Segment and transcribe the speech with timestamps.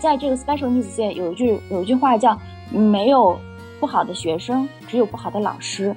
[0.00, 2.36] 在这个 special needs 界有一句有一句话叫
[2.72, 3.38] “没有
[3.78, 5.94] 不好的学生，只有不好的老师”。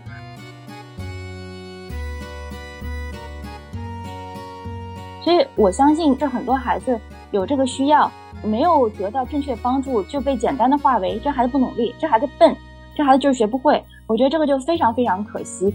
[5.23, 6.99] 所以我相信，这很多孩子
[7.31, 8.11] 有这个需要，
[8.43, 12.53] 没有得到正确帮助，就被简单的化为这孩子不努力，这孩子笨，
[12.93, 13.81] 这孩子就是学不会。
[14.05, 15.73] 我觉得这个就非常非常可惜。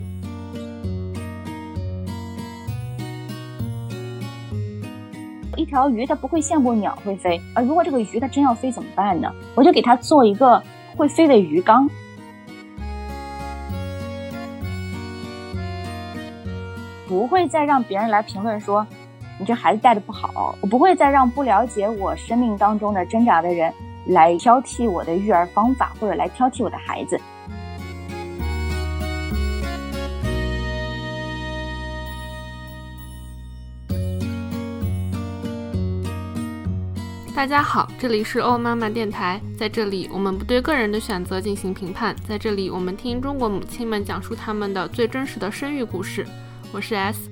[5.58, 9.28] 一条鱼它不会羡慕鸟会飞，啊如果这个鱼它真要飞怎么办呢？
[9.56, 10.62] 我就给它做一个
[10.96, 11.90] 会飞的鱼缸，
[17.08, 18.86] 不会再让别人来评论说。
[19.40, 23.72] 你这孩子带的不好，我不会再让不了解我生命当中的挣扎的人
[24.06, 27.20] 来挑剔我的育儿方法，或者来挑剔我的孩子。
[37.38, 46.26] 大家好，这里是欧妈妈电台，在这里我们不对个人的选择进行评判，在这里我们听中国母亲们讲述他们的最真实的生育故事。
[46.72, 47.30] 我是 S。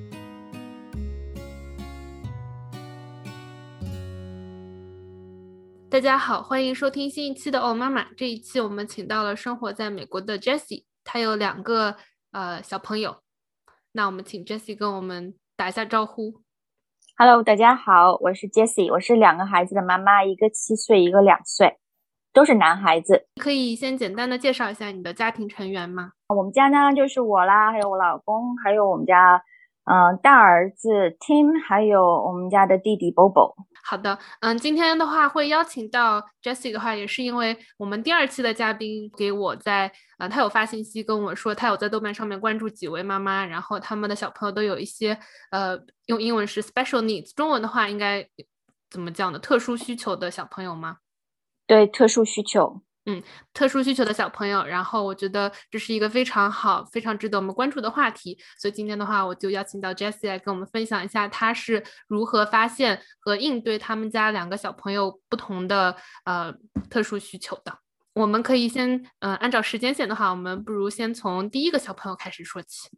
[5.91, 8.07] 大家好，欢迎收听新一期的欧妈妈。
[8.17, 11.97] 这一期我们请到了生活在美国的 Jessie，她有两个
[12.31, 13.17] 呃小朋友。
[13.91, 16.46] 那我们请 Jessie 跟我们打一下招呼。
[17.19, 21.79] Hello，大家好，我是 Jessie，我是两个孩子的妈妈，一个七岁，一个两岁，
[22.31, 23.27] 都是男孩子。
[23.41, 26.11] 可以先简单的介绍一下你的家庭成员吗？
[26.29, 29.43] 我们家呢就是我啦，还有我老公，还有我们家
[29.87, 33.55] 嗯大儿子 Tim，还有我们家的弟弟 Bobo。
[33.89, 45.17] 好的，嗯，今天的话会邀请到 Jessie 的话，也是因为我们第二期的嘉宾给我在，呃，他有发信息跟我说，他有在豆瓣上面关注几位妈妈，然后他们的小朋友都有一些，
[45.53, 48.29] 呃，用英文是 special needs，中文的话应该
[48.91, 49.39] 怎么讲呢？
[49.39, 50.97] 特殊需求的小朋友吗？
[51.69, 52.83] 对，特殊需求。
[53.09, 53.23] 嗯，
[53.55, 65.95] 特殊需求的小朋友，然后我觉得这是一个非常好、非常值得我们关注的话题，所以今天的话，我就邀请到 Jessie 来跟我们分享一下，他是如何发现和应对他们家两个小朋友不同的
[66.25, 66.53] 呃
[66.91, 67.79] 特殊需求的。
[68.13, 72.91] 我们可以先，嗯，按照时间线的话，我们不如先从第一个小朋友开始说起。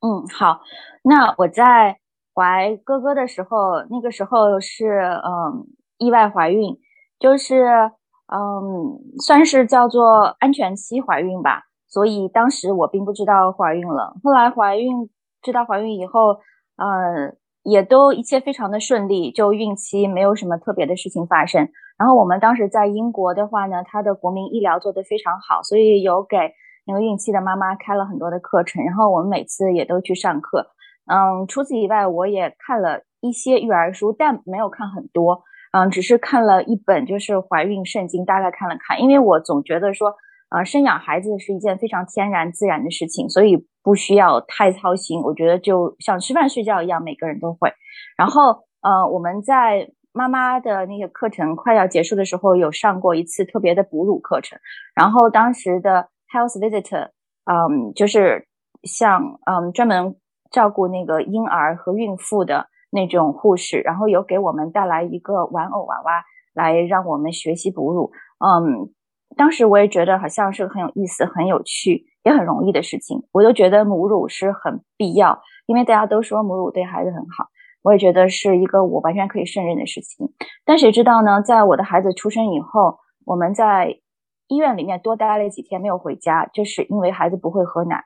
[0.00, 0.60] 嗯，好，
[1.04, 1.98] 那我在
[2.34, 5.68] 怀哥哥的时候，那个时候是嗯
[5.98, 6.80] 意外怀孕，
[7.20, 7.92] 就是。
[8.32, 14.16] 嗯，算是叫做安全期怀孕吧，所以当时我并不知道怀孕了。
[14.24, 15.10] 后来怀孕，
[15.42, 16.38] 知道怀孕以后，
[16.76, 21.68] 呃，也都一切非常的顺利，就孕期没有什么特别的事情发生。
[21.98, 26.38] 然后我们当时在英国的话呢，它的国民医疗做得非常好，所以有给
[26.86, 30.68] 那个孕期的妈妈开了很多的课程，然后我们每次也都去上课。
[31.04, 35.42] 嗯，除此以外，我也看了一些育儿书，但没有看很多。
[35.72, 40.14] 嗯，只是看了一本就是怀孕圣经，大概看了看，因为我总觉得说，
[40.50, 45.22] 呃，生养孩子是一件非常天然自然的事情，所以不需要太操心。
[45.22, 47.72] 我觉得就像吃饭睡觉一样，每个人都会。
[48.18, 54.58] 然后，呃，我们在妈妈的那个课程快要结束的时候，有上过一次特别的哺乳课程。
[54.94, 57.08] 然后当时的 health visitor，
[57.50, 58.46] 嗯，就是
[58.82, 60.16] 像嗯专门
[60.50, 62.66] 照顾那个婴儿和孕妇的。
[62.92, 66.22] 那种护士，然后有给我们带来一个玩偶娃娃
[66.52, 68.12] 来让我们学习哺乳。
[68.38, 68.92] 嗯，
[69.36, 73.22] 当时我也觉得好像是很有意思、很有趣，也很容易的事情。
[73.32, 77.46] 我都觉得母乳是很必要，因为大家都说母乳对孩子很好，
[77.82, 80.28] 我也觉得是一个我完全可以胜任的事情。
[80.66, 81.40] 但谁知道呢？
[81.40, 83.96] 在我的孩子出生以后，我们在
[84.48, 88.04] 医院里面多待了几天，没有回家，就是因为孩子不会喝奶。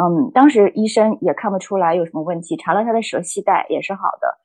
[0.00, 4.38] 嗯，当时医生也看不出来有什么问题，查了他的舌系带也是好的，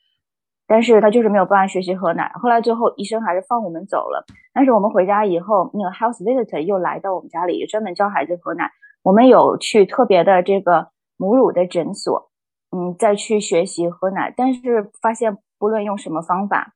[0.65, 2.31] 但是他就是没有办法学习喝奶。
[2.41, 4.25] 后来最后医生还是放我们走了。
[4.51, 8.71] 但是我们回家以后，那个 health visitor 又来到我们家里，专门教孩子喝奶。
[9.03, 10.87] 我们有去特别的这个
[11.17, 12.31] 母乳的诊所，
[12.71, 14.33] 嗯，再去学习喝奶。
[14.35, 16.73] 但是发现不论用什么方法，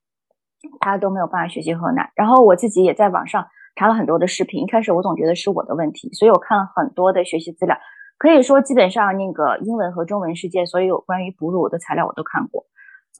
[0.81, 2.12] 他都没有办法学习喝奶。
[2.15, 7.75] 然后我自己也在网上查了很多的视频，一开始我总觉得是我的问题，所以我看了很多的学习资料。
[8.18, 12.66] 可以说，基本上那个英文和中文世界所有关于哺乳的材料我都看过，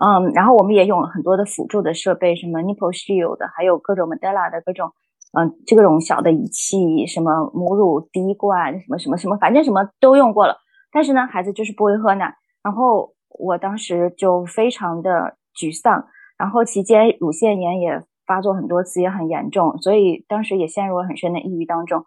[0.04, 4.92] 嗯，然后我们也用了很多的辅助的设备，什么 nipple shield，还有各种 Medela 的各种，
[5.38, 10.58] 嗯，这种小的仪器，什么母乳滴灌，什么什么什么，反正什么都用过了。
[10.92, 12.34] 但是呢，孩子就是不会喝奶，
[12.64, 16.08] 然后我当时就非常的沮丧，
[16.40, 22.04] 然后期间乳腺炎也发作很多次，也很严重，所以当时也陷入了很深的抑郁当中。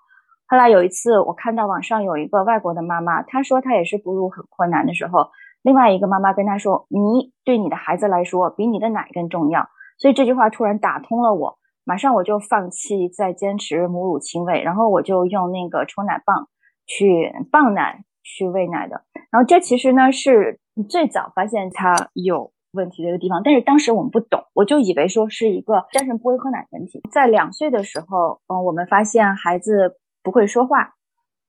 [0.51, 5.31] 后来有一次，我看到网上有一个外国的妈妈，她说她也是哺乳很困难的时候，
[5.63, 16.49] 另外一个妈妈跟她说：“你对你的孩子来说，比你的奶更重要。”所以这句话突然打通了我，马上我就放弃再坚持母乳亲喂，然后我就用那个抽奶棒
[16.85, 19.05] 去棒奶去喂奶的。
[19.31, 20.59] 然后这其实呢是
[20.89, 27.01] 最早发现他有问题的一个地方，但是当时我们不懂，我就以为说是一个单纯不会喝奶的问题。
[27.13, 30.95] 在两岁的时候，嗯，我们发现孩子不会说话，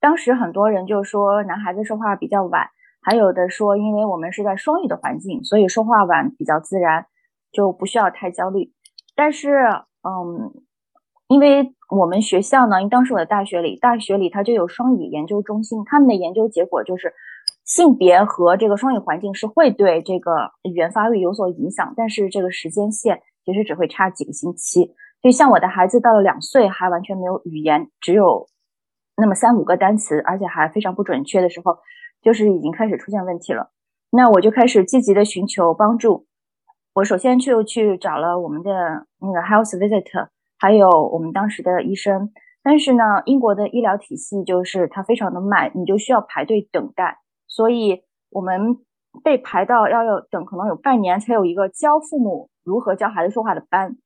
[0.00, 2.68] 当时很多人就说男孩子说话比较晚，
[3.00, 7.06] 还有的说因为我们是在双语的环境，所以说话晚比较自然，
[7.52, 8.72] 就不需要太焦虑。
[9.14, 9.64] 但是，
[10.02, 10.52] 嗯，
[11.28, 17.12] 因为我们学校呢，因为当时我的大学里，大学里它就有双语研究中心，他们的研究结果就是。
[17.64, 24.92] 性别和这个双语环境是会对这个语言发育有所影响，但是这个时间线其实只会差几个星期。
[25.22, 28.48] 就像我的孩子到了两岁还完全没有语言，只有
[29.16, 31.78] 那么三五个单词，而且还非常不准确的时候，
[32.22, 33.70] 就是已经开始出现问题了。
[34.10, 36.26] 那我就开始积极的寻求帮助。
[36.94, 40.28] 我首先就去找了我们的那个 health visit，
[40.58, 42.30] 还有我们当时的医生。
[42.62, 47.18] 但是呢，英国的医疗体系就是它非常的慢，你就需要排队等待。
[47.48, 48.78] 所以我们
[49.24, 53.96] 被排到要有等，可能有半年才有一个教父母如何教孩子说话的班，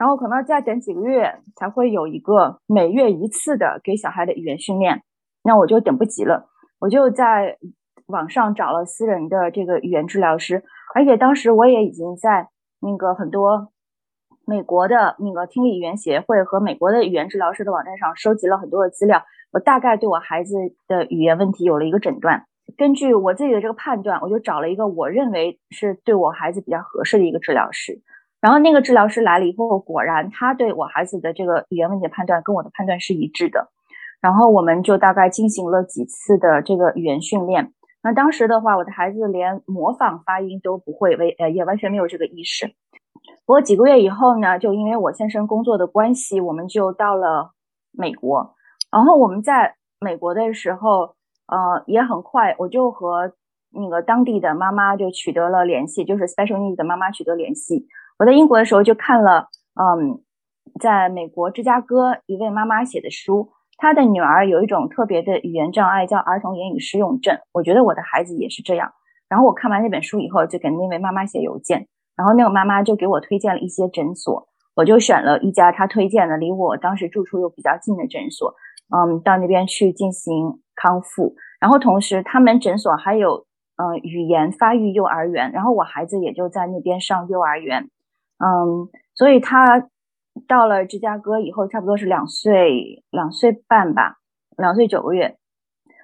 [0.00, 5.02] 然后可能再等几个月才会有一个每月一次的给小孩的语言训练。
[5.42, 6.48] 那我就等不及了，
[6.78, 7.58] 我就在
[8.06, 10.64] 网上找了私人的这个语言治疗师，
[10.94, 12.48] 而且当时我也已经在
[12.80, 13.72] 那个很多
[14.46, 19.22] 美国的那个听力语言协会和美国的语言治疗师的网站上收集了很多的资料，
[19.52, 20.54] 我大概对我孩子
[20.88, 22.46] 的语言问题有了一个诊断。
[22.78, 28.00] 根据我自己的这个判断，我就找了一个我认为是对我孩子比较合适的一个治疗师。
[28.40, 33.70] 然后那个治疗师来了以后，果然他对我孩子的这个语言问题的判断跟我的判断是一致的。
[34.20, 37.72] 然后我们就大概进行了几次的这个语言训练。
[38.02, 42.66] 那当时的话，我的孩子连模仿发音都不会，为呃也完全没有这个意识。
[43.46, 47.52] 不过几个月以后呢，就因为我先生工作的关系，我们就到了
[47.92, 48.54] 美国。
[48.90, 51.14] 然后我们在美国的时候。
[51.52, 53.32] 呃，也很快，我就和
[53.72, 57.88] 那个当地的妈妈就取得了联系，就是 special needs 的妈妈取得联系。
[58.20, 59.48] 我在英国的时候就看了，
[59.80, 60.20] 嗯，
[60.78, 67.38] 在美国芝加哥一位妈妈写的书，她的女儿有一种特别的语言障碍，叫儿童言语失用症。
[67.50, 68.92] 我觉得我的孩子也是这样。
[69.30, 74.46] 然后我看完那本书以后，就给那位妈妈写邮件，然后那个妈妈就给我推荐了一些诊所，
[74.76, 78.54] 我就选了一家她推荐的，离我当时住处又比较近的诊所。
[78.94, 83.46] 嗯，到那边去进行康复，然后同时他们诊所还有
[83.76, 87.88] 嗯语言发育幼儿园，然后我孩子也就在那边上幼儿园，
[88.42, 89.88] 嗯，所以他
[90.48, 94.16] 到了芝加哥以后，差不多是两岁两岁半吧，
[94.56, 95.36] 两岁九个月，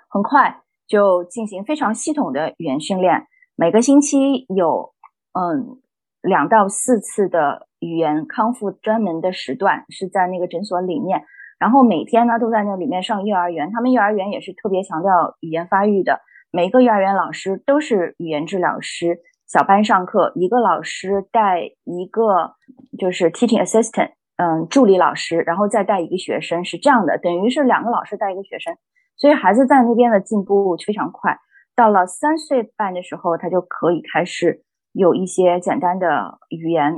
[0.09, 4.93] 很快就进行非常系统的语言训练，每个星期有
[5.33, 5.81] 嗯
[6.21, 11.25] 两到四次的语言康复专门的时段是在那个诊所里面。
[11.59, 16.21] 然后每天呢都在那里面上幼儿园，他们幼儿园也是特别强调语言发育的。
[16.51, 22.55] 每个幼儿园老师都是语言治疗师，小班上课，一个老师带一个
[22.99, 28.77] 就是 teaching assistant，嗯，助理老师，然后再带一个学生，是这样的，等于是两个老师带一个学生。
[29.17, 31.39] 所以孩子在那边的进步非常快。
[31.75, 36.95] 到了三岁半的时候，他就可以开始有一些简单的语言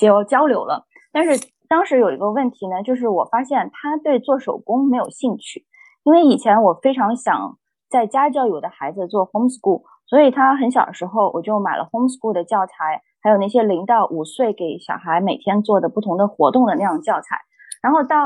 [0.00, 1.48] 交交流了，但是。
[1.68, 5.66] 当时有一个问题呢，就是我发现他对做手工没有兴趣，
[6.04, 7.58] 因为以前我非常想
[7.90, 17.40] 在家教有的孩子做 homeschool，所以他很小的时候我就买了 homeschool 的教材，还有那些零到五岁给小孩每天做的不同的活动的那样教材，
[17.82, 18.16] 然后到。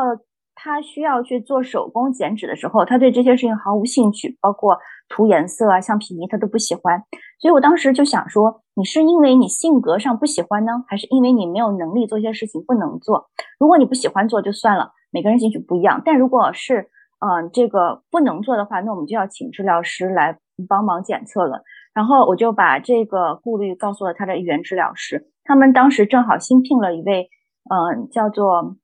[0.62, 4.76] 他需要去做手工剪纸的时候，他对这些事情毫无兴趣，包括
[5.08, 7.02] 涂颜色啊、橡皮泥，他都不喜欢。
[7.40, 13.30] 所以我当时就想说，你是因为你性格上不喜欢呢，还是因为你没有能力做一些事情不能做？
[13.58, 16.02] 如果你不喜欢做就算了，每个人兴趣不一样。
[16.04, 21.62] 但如果是嗯这个不能做的话，那我们就要请治疗师来帮忙检测了。
[21.94, 27.28] 然后我就把这个顾虑告诉了他的语言治疗师，他们当时正好新聘了一位
[27.70, 28.76] 嗯叫做。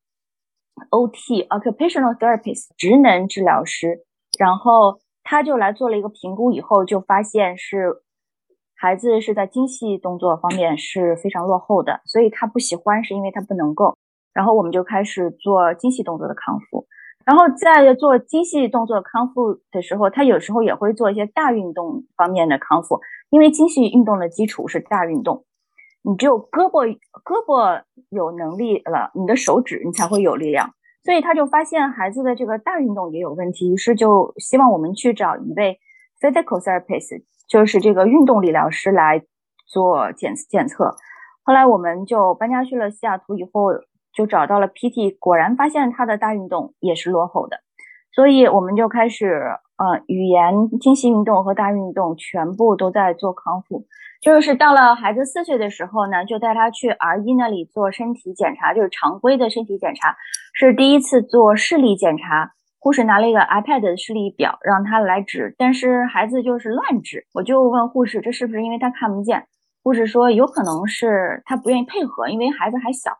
[0.91, 4.05] OT occupational therapist 职能治疗师，
[4.39, 8.03] 然后他就来做了一个评估，以后就发现是
[8.75, 13.97] 孩子是在精细动作方面是非常落后的，所以他不喜欢是因为他不能够。
[14.35, 16.87] 然后我们就开始做精细动作的康复，
[17.27, 25.45] 然后在做精细动作康复的时候，他有时候也会做一些大运动方面的康复，因为精细运动的基础是大运动。
[26.03, 26.87] 你只有胳膊
[27.25, 30.71] 胳膊有能力了，你的手指你才会有力量。
[31.03, 35.81] 所以他就发现孩子的这个大运动也有问题，于是就希望我们去找一位
[36.21, 39.25] physical therapist，就是这个运动理疗师来
[39.67, 40.95] 做检检测。
[41.43, 43.73] 后来我们就搬家去了西雅图，以后
[44.17, 47.59] 就找到了 PT，果然发现他的大运动也是落后的，
[48.13, 49.27] 所以我们就开始，
[49.77, 53.85] 呃，语言、精细运动和大运动全部都在做康复。
[54.23, 60.17] 就是到了孩子四岁的时候呢，就带他去 R 一那里做身体检查，就是常规的身体检查，
[60.55, 62.53] 是第一次做视力检查。
[62.79, 67.27] 护士拿了一个 iPad 的视力表让他来指，但是孩子就是乱指。
[67.35, 69.47] 我就问护士，这是不是因为他看不见？
[69.83, 73.19] 护士说有可能是他不愿意配合，因为孩子还小。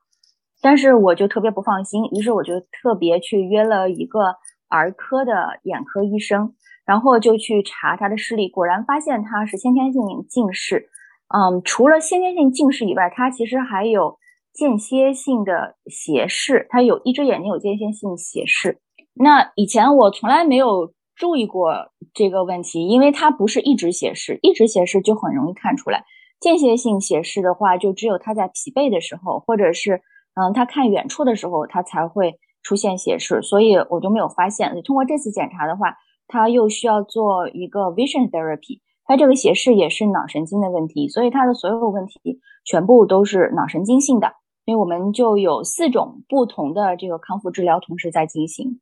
[0.63, 4.21] 但是我就特别不放心，于是我就特别去约了一个
[4.69, 10.89] 儿科的眼科医生，然后就去查他的视力，果然发现他是先天性近视。
[11.29, 14.17] 嗯，除了先天性近视以外，他其实还有
[14.53, 18.81] 间歇性的斜视，他有一只眼睛有间歇性斜视。
[19.15, 26.05] 那以前我从来没有注意过这个问题，因为他不是一直斜视，一直斜视就很容易看出来。
[26.39, 30.03] 间歇性斜视的话，就只有他在疲惫的时候，或者是
[30.37, 34.81] 嗯他看远处的时候，他才会出现斜视，所以我就没有发现。
[34.85, 35.97] 通过这次检查的话，
[36.29, 38.81] 他又需要做一个 vision therapy。
[39.05, 44.33] 他这个斜视也是脑神经的问题，所以他的所有问题全部都是脑神经性的。
[44.65, 48.81] 所以我们就有四种不同的这个康复治疗同时在进行。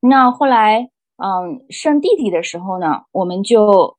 [0.00, 3.96] 那后来，嗯，生弟弟的时候呢，我们就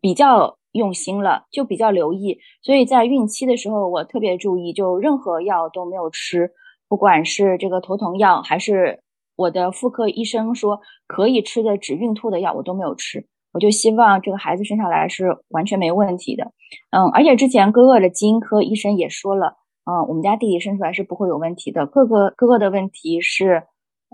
[0.00, 2.38] 比较用心了，就比较留意。
[2.62, 6.52] 所以在孕期的时候，我特别注意，就任何药都没有吃，
[6.88, 9.02] 不管是这个头疼药，还是
[9.34, 13.26] 我的妇科医生说可以吃的止孕吐的药，我都没有吃。
[13.52, 16.52] 我就希望这个孩子生下来是完全没问题的，
[16.90, 19.56] 嗯，而且之前哥哥的基因科医生也说了，
[19.86, 21.86] 嗯，我们家弟弟生出来是不会有问题的。
[21.86, 23.62] 哥哥哥哥的问题是，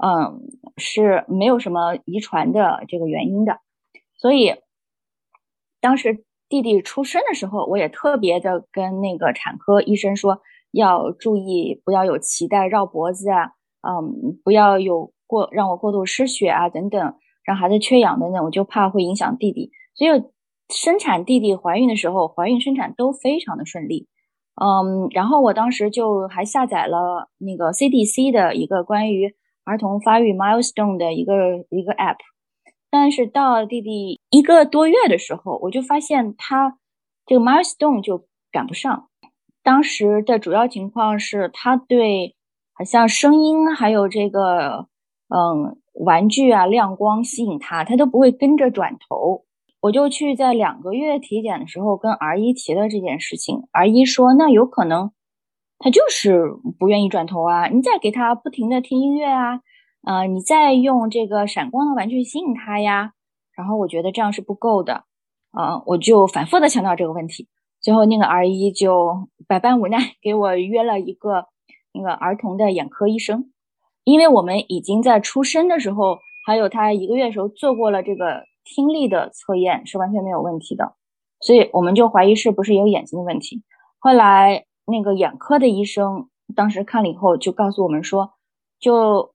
[0.00, 0.42] 嗯，
[0.76, 3.58] 是没有什么遗传的这个原因的。
[4.16, 4.54] 所以
[5.80, 17.14] 当时弟弟出生的时候，我也特别的跟那个产科医生说，要注意不要有脐带绕脖子啊，嗯，不要有过让我过度失血啊等等。
[17.42, 20.10] 让孩子缺氧等等，我就怕会影响弟弟，所以
[20.68, 24.06] 生产弟弟怀孕的时候，怀孕生产都非常的顺利。
[24.62, 31.34] 嗯，然后我当时就还下载了那个 CDC 的一个关于儿童发育 milestone 的一个
[31.70, 32.18] 一个 app，
[32.92, 36.78] 但是到弟弟一个多月的时候，我就发现他
[37.26, 39.08] 这个 milestone 就赶不上。
[39.64, 42.36] 当时的主要情况是他对
[42.72, 44.86] 好像声音还有这个
[45.26, 45.78] 嗯。
[45.94, 49.44] 玩具啊，亮光吸引他，他都不会跟着转头。
[49.78, 55.12] 我就去在两个月体检的时候跟 R 一提了这件事情，R 一说那有可能
[55.78, 59.60] 他就是不愿意转头啊，你再给他不停的听音乐啊，
[60.04, 63.12] 呃，你再用这个闪光的玩具吸引他呀。
[63.56, 65.04] 然后我觉得这样是不够的，
[65.50, 67.48] 啊，我就反复的强调这个问题。
[67.80, 71.46] 最后那个 R 一就百般无奈给我约了一个
[71.92, 73.50] 那个儿童的眼科医生。
[74.04, 80.94] 因为我们已经在出生的时候，还有他一个月的时候做过了这个听力的测验，是完全没有问题的，
[81.40, 83.62] 所以我们就怀疑是不是有眼睛的问题。
[83.98, 88.32] 后来那个眼科的医生当时看了以后，就告诉我们说，
[88.80, 89.31] 就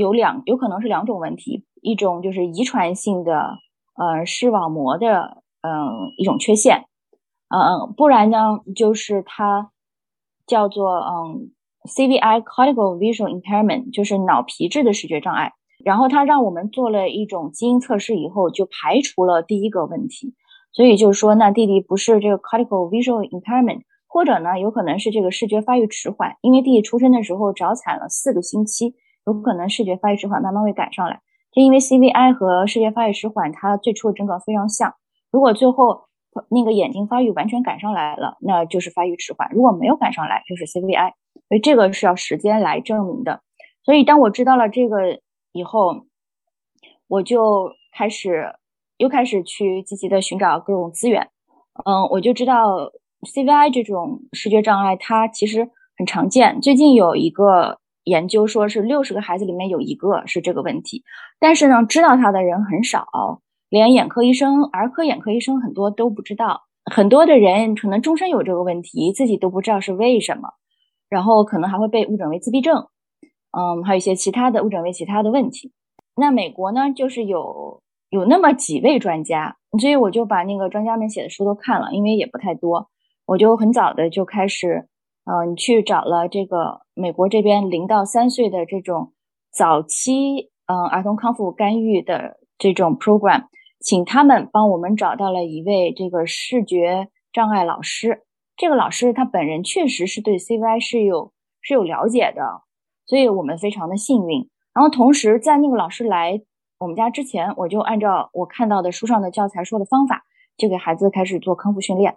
[0.00, 3.58] 有两有可能是两种问题，一种就是遗传性的
[3.94, 6.86] 呃视网膜的嗯一种缺陷，
[7.48, 9.70] 嗯，不然呢就是它
[10.46, 11.50] 叫做嗯。
[11.82, 20.34] CVI cortical visual impairment 就是脑皮质的视觉障碍，然后他让我们做了一种基因测试以后，就排除了第一个问题，
[20.72, 28.94] 所以就是说，那弟弟不是这个 cortical visual impairment，或者呢，有可能是这个视觉发育迟缓，因为弟弟出生的时候早产了四个星期，
[29.32, 31.20] 有可能视觉发育迟缓慢慢会赶上来。
[31.52, 34.94] 就因为 CVI 和视觉发育迟缓，它最初的症状非常像，
[35.32, 36.04] 如果最后
[36.48, 41.12] 那个眼睛发育完全赶上来了，那就是发育迟缓；如果没有赶上来，就是 CVI。
[41.48, 43.40] 所以这个是要时间来证明的。
[43.82, 45.20] 所以当我知道了这个
[45.50, 46.04] 以后，
[47.08, 48.54] 我就开始
[48.98, 51.30] 又开始去积极的寻找各种资源。
[51.84, 56.60] 嗯，我就知道 CVI 这种视觉障碍它其实很常见。
[56.60, 57.79] 最近有一个
[58.10, 61.04] 研究说是六十个孩子里面有一个是这个问题，
[61.38, 63.06] 但是呢，知道它的人很少，
[63.68, 66.62] 连眼科医生、儿科眼科医生很多都不知道。
[66.90, 70.48] 很多的人可能终身有这个问题，自己都不知道是为什么。
[71.08, 72.88] 然后可能还会被误诊为自闭症，
[73.56, 75.72] 嗯，还有一些其他的误诊为其他的问题。
[76.16, 82.88] 那美国呢，就是有有那么几位专家，所以我就把那个专家们写的书都看了，因为也不太多，
[83.26, 84.88] 我就很早的就开始，
[85.30, 89.12] 嗯，去找了这个美国这边零到三岁的这种
[89.52, 93.44] 早期，嗯，儿童康复干预的这种 program，
[93.78, 98.24] 请他们帮我们找到了一位这个视觉障碍老师。
[98.56, 102.62] 这个老师他本人确实是对 CVI 是有是有了解的，
[103.06, 104.50] 所以我们非常的幸运。
[104.74, 106.42] 然后同时在那个老师来
[106.80, 110.24] 我们家之前，我就按照我看到的书上的教材说的方法，
[110.56, 112.16] 就给孩子开始做康复训练。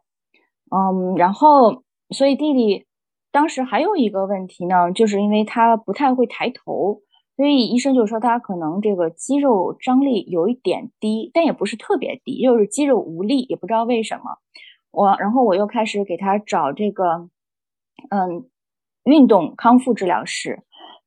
[0.71, 2.87] 嗯，然后所以弟弟
[3.33, 7.01] 当时还有一个问题呢，就是因为他不太会抬头，
[7.35, 14.37] 所以医生就说他可能这个肌肉张力有一点低，但也不是特别低，就是肌肉无力，也不知道为什么。
[14.91, 17.27] 我然后我又开始给他找这个，
[18.11, 18.47] 嗯，
[19.03, 20.61] 运动康复治疗师。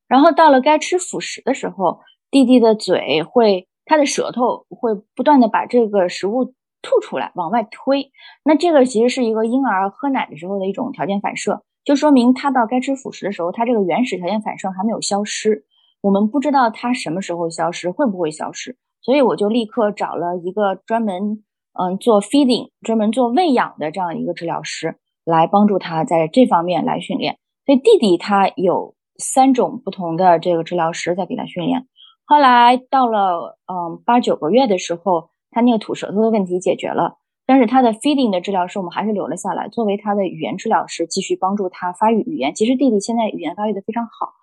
[0.09, 8.11] 然后到了该吃辅食的时候，弟弟的嘴会，他的舌头会不断的把这个食物吐出来，往外推。
[8.45, 15.65] 那这个其实是一个婴儿喝奶的时候的一种条件反射，就说明他到该吃辅食的时候，他这个原始条件反射还没有消失。
[16.03, 21.43] 我们不知道他什么时候消失，会不会消失，所以我就立刻找了一个专门。
[21.79, 27.37] 嗯，做 feeding 专门做喂养的这样一个治疗师来帮助他在这方面来训练。
[27.67, 31.87] 所以弟弟他有三种不同的这个治疗师在给他训练。
[32.25, 42.55] 后来到了嗯八九个月的时候，他那个吐舌头的问题解决了，但是他的 feeding 的治疗师我们还是留了下来，作为他的语言治疗师，继续帮助他发育语言。
[42.55, 44.35] 其实弟弟现在语言发育的非常好，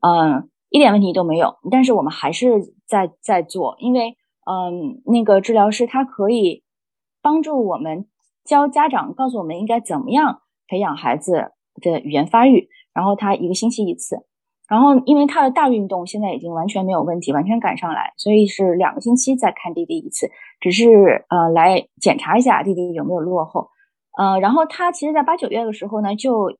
[0.00, 1.56] 嗯，一点问题都没有。
[1.70, 4.16] 但是我们还是在在做，因为
[4.46, 6.62] 嗯那个治疗师他可以。
[7.24, 8.08] 帮助我们
[8.44, 12.68] 教家长，告诉我们应该怎么样培养孩子的语言发育。
[12.92, 14.26] 然后他一个星期一次，
[14.68, 23.68] 然后因为他的大运动现在已经完全没有问题，完全赶上来，所以是两个星期再看弟弟一次，只是呃来检查一下弟弟有没有落后。
[24.16, 26.56] 呃，然后他其实，在八九月的时候呢，就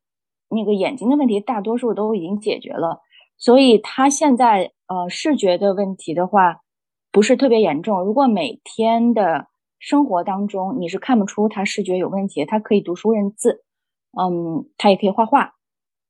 [0.49, 3.00] 那个眼睛的问题大多数都已经解决了，
[3.38, 6.61] 所以他现在呃视觉的问题的话
[7.11, 8.02] 不是特别严重。
[8.02, 13.62] 如果每天的生活当中，你是看不出他视觉有问题，他可以读书认字，
[14.18, 15.52] 嗯，他也可以画画，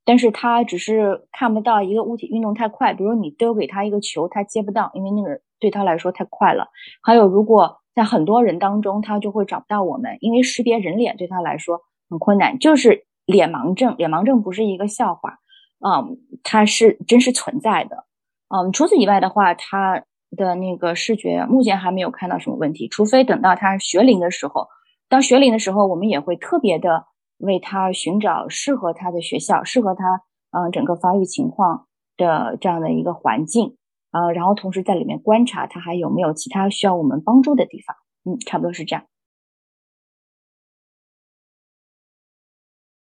[0.05, 6.69] 但是他只是看不到一个物体运动太快，比如你丢给他一个球，他接不到，因为那个对他来说太快了。
[7.03, 13.97] 还有，如果在很多人当中，他就会找不到我们，因为识别人脸对他来说很困难，就是脸盲症。
[13.97, 15.39] 脸盲症不是一个笑话，
[15.85, 18.05] 嗯，它是真实存在的，
[18.49, 20.05] 嗯，除此以外的话，他。
[20.35, 24.67] 的那个视觉目前还没有看到什么问题，除非等到他学龄的时候，
[25.11, 27.05] 到学龄的时候，我们也会特别的
[27.47, 33.77] 为他寻找适合他的学校，适合他嗯整个发育情况的这样的一个环境，
[34.11, 39.07] 呃，然后同时在里面观察他还有没有其他需要我们帮助的地方，嗯，差不多是这样。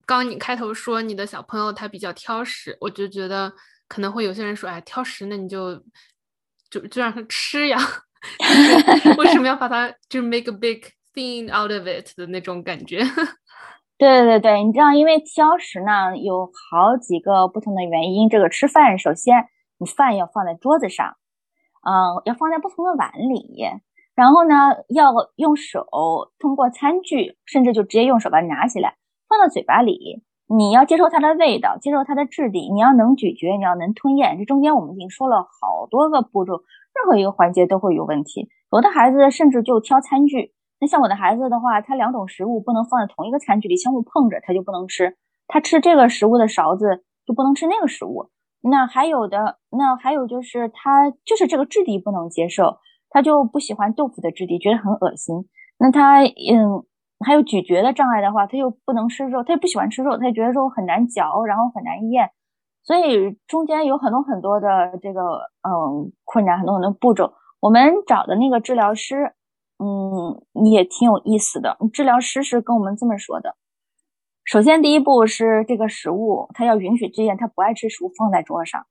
[0.05, 3.53] 刚你开头说你的小朋友他比较挑食，我就觉得
[3.87, 5.83] 可能会有些人说，哎，挑食那你就。
[6.67, 7.77] 就就让他吃呀，
[9.17, 10.81] 为什么要把它就是 make a big
[11.13, 12.99] thing out of it 的那种感觉？
[13.97, 18.27] 对对对，你知道，因为挑食呢有好几个不同的原因。
[18.29, 21.15] 这个吃饭，首先你饭要放在桌子上，
[21.87, 23.63] 嗯，要放在不同的碗里，
[24.13, 24.55] 然后呢
[24.89, 25.87] 要用手
[26.39, 28.95] 通过餐具，甚至就直接用手把它拿起来
[29.29, 30.23] 放到嘴巴里。
[30.47, 34.37] 你要接受它的味道，接受它的质地，你要能咀嚼，你要能吞咽。
[34.37, 36.61] 这中间我们已经说了好多个步骤，
[36.93, 38.49] 任何一个环节都会有问题。
[38.71, 40.53] 有的孩子甚至就挑餐具，
[40.87, 45.17] 像我的孩子的话，他两种食物不能放在同一个餐具里相互碰着，他就不能吃。
[45.47, 48.29] 他吃这个食物的勺子就不能吃那个食物。
[48.61, 52.77] 那还有的，那还有就是他就是这个质地不能接受，
[53.09, 55.47] 他就不喜欢豆腐的质地，觉得很恶心。
[55.79, 56.85] 那他嗯。
[57.25, 62.29] 还有咀嚼的障碍的话，他又不能吃肉，他又不喜欢吃肉，他觉得肉很难嚼，然后很难咽，
[62.83, 65.21] 所以中间有很多很多的这个
[65.63, 67.31] 嗯困难，很多很多步骤。
[67.61, 69.33] 我们找的那个治疗师，
[69.77, 71.77] 嗯，也挺有意思的。
[71.93, 73.55] 治疗师是跟我们这么说的：
[74.43, 78.85] 首先第一步是这个食物，他要允许这件他不爱吃食物放在桌上，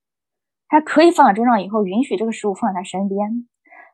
[0.68, 3.48] 他可以放在桌上以后，允许这个食物放在他身边，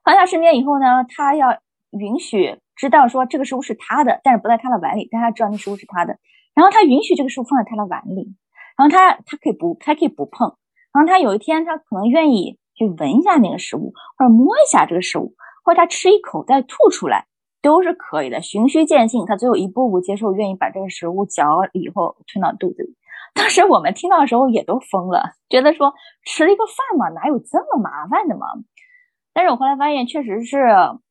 [0.04, 1.58] 放在他身边以后呢，他要
[1.90, 2.58] 允许。
[2.76, 6.16] 知道说这个食物是他的，但是不在他的碗里，但他知道那食物是他的，
[6.54, 8.34] 然后他允许这个食物放在他的碗里，
[8.78, 10.56] 然后他他可以不，他可以不碰，
[10.94, 17.26] 然后他有一天他可能愿意去闻一下那个食物，或者摸一下这个食物，或者他吃一口再吐出来
[17.62, 22.96] 都是可以的，循序渐进，他最后一步步接受，愿意把这个食物嚼了以后吞到肚子里。
[23.34, 25.94] 当时我们听到的时候也都疯了，觉得说
[26.24, 28.46] 吃了一个饭嘛，哪有这么麻烦的嘛？
[29.32, 30.58] 但是我后来发现，确实是，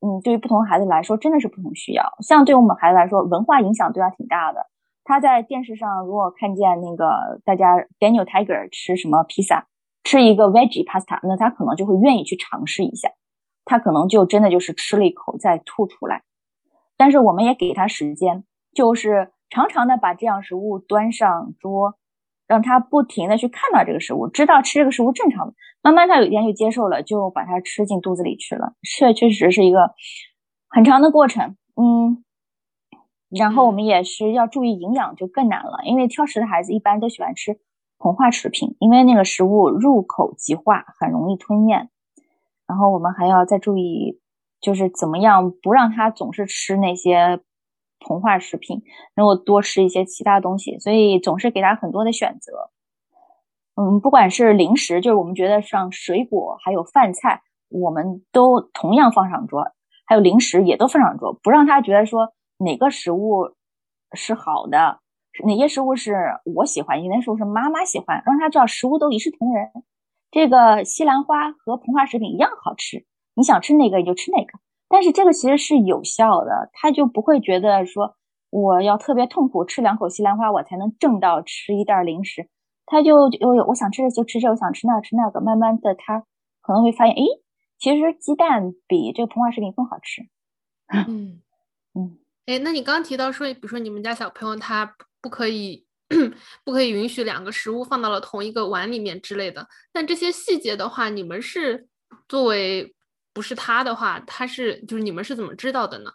[0.01, 2.03] 嗯，对于不同孩子来说，真的是不同需要。
[2.19, 4.65] 像对我们孩子来说，文化影响对他挺大的。
[5.05, 9.67] 他在电视上如果看见那个大家 Daniel Tiger 吃什么披萨，
[10.03, 13.09] 吃一个 veggie pasta，那他可能就会愿意去尝试一下。
[13.69, 16.23] 他可能就真的就是吃了一口再吐出来。
[16.97, 21.95] 但是我们也给他时间，就是常常的把这样食物端上桌，
[22.47, 25.53] 让他不停的去看到这个食物，知道吃这个食物正常的。
[25.81, 28.73] 慢慢他有一天就接受了，就把它吃进肚子里去了。
[28.81, 29.91] 确确实是一个
[30.67, 32.23] 很长的过程，嗯。
[33.29, 37.59] 然后我们也是要注意营养，就更难了，因为挑食的孩子一般都喜欢吃
[37.99, 41.91] 膨化食品，因为那个食物入口即化，很容易吞咽。
[42.69, 44.21] 然后我们还要再注意，
[44.61, 47.41] 就是怎么样不让他总是吃那些。
[48.01, 48.81] 膨化食品，
[49.17, 52.71] 能够多吃一些其他东西，所以总是给他很多的选择。
[53.75, 59.73] 嗯，不管是零食，就是我们觉得像水果，还有饭菜，我们都同样放上桌，
[60.07, 63.53] 还有零食也都放上桌，不让他觉得说哪个食物
[64.13, 65.01] 是好的，
[65.45, 69.69] 哪些食物是我喜欢，哪些食物是妈妈喜欢，让他知道食物都一视同仁。
[70.31, 74.59] 这个西兰花和膨化食品一样好吃，你想吃哪个你就吃哪个。
[74.87, 78.15] 但是这个其实是有效的，他就不会觉得说
[78.49, 82.47] 我要特别痛苦，吃两口西兰花我才能挣到吃一袋零食，
[82.85, 86.23] 他就有有我想吃的就吃这，我想吃那吃那个，慢慢的他
[86.61, 87.23] 可能会发现，诶，
[87.77, 90.23] 其实鸡蛋比这个膨化食品更好吃。
[91.07, 91.41] 嗯
[91.93, 95.85] 嗯，哎，那你刚刚提到说，比如说你们家小朋友他不可以
[96.65, 101.87] 不可以允许两个食物放到了同一个碗里面之类的，但这些细节的话，你们是
[102.27, 102.95] 作为。
[103.31, 106.11] 不是他的话，他是就是你们是怎么知道的呢？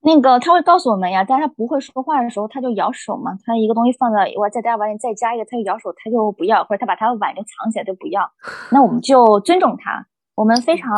[0.00, 3.36] 那个他会告诉我们呀，但他不会说话的时候，他就摇手嘛。
[3.44, 8.30] 他一个东西放在我在大碗里再加一个，他就摇手，他就不要，或者他把他的碗就藏起来就不要。
[8.70, 10.90] 那我们就尊重他，我们非常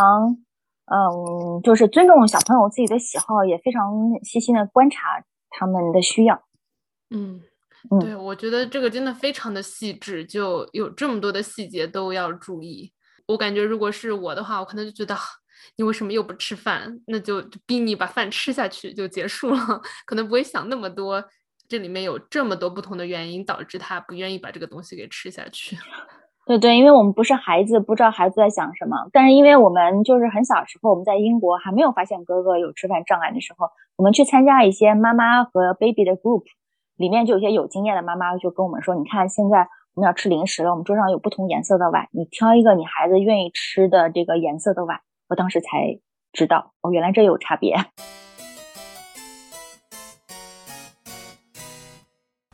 [0.87, 6.42] 嗯，就是尊重小朋友自己的喜好，也非常细心的观察他们的需要。
[7.10, 7.40] 嗯
[7.90, 12.92] 嗯，对，我觉得这个真的非常的细致，就有这么多的细节都要注意。
[13.26, 15.14] 我感觉，如果是我的话，我可能就觉得
[15.76, 17.00] 你为什么又不吃饭？
[17.06, 19.60] 那就逼你把饭吃下去就结束了，
[20.06, 21.22] 可能不会想那么多。
[21.68, 25.76] 这里面有这么多不同的原因导致他不愿意把这个东西给吃下去。
[26.46, 28.96] 对对，因为我们不是孩子，不知道孩子在想什么。
[29.12, 36.44] 但是因为我们就是很小时候，我们在英国还没有发现哥哥有吃饭障碍的时候，我们去参加一些妈妈和 baby 的 group，
[36.98, 45.00] 里面就有些有经验的妈妈就跟我们说：“你看现在。”我们要吃零食了，我们桌上有不同颜色的碗，你挑一个你孩子愿意吃的这个颜色的碗。
[45.28, 45.98] 我当时才
[46.32, 47.76] 知道，哦，原来这有差别。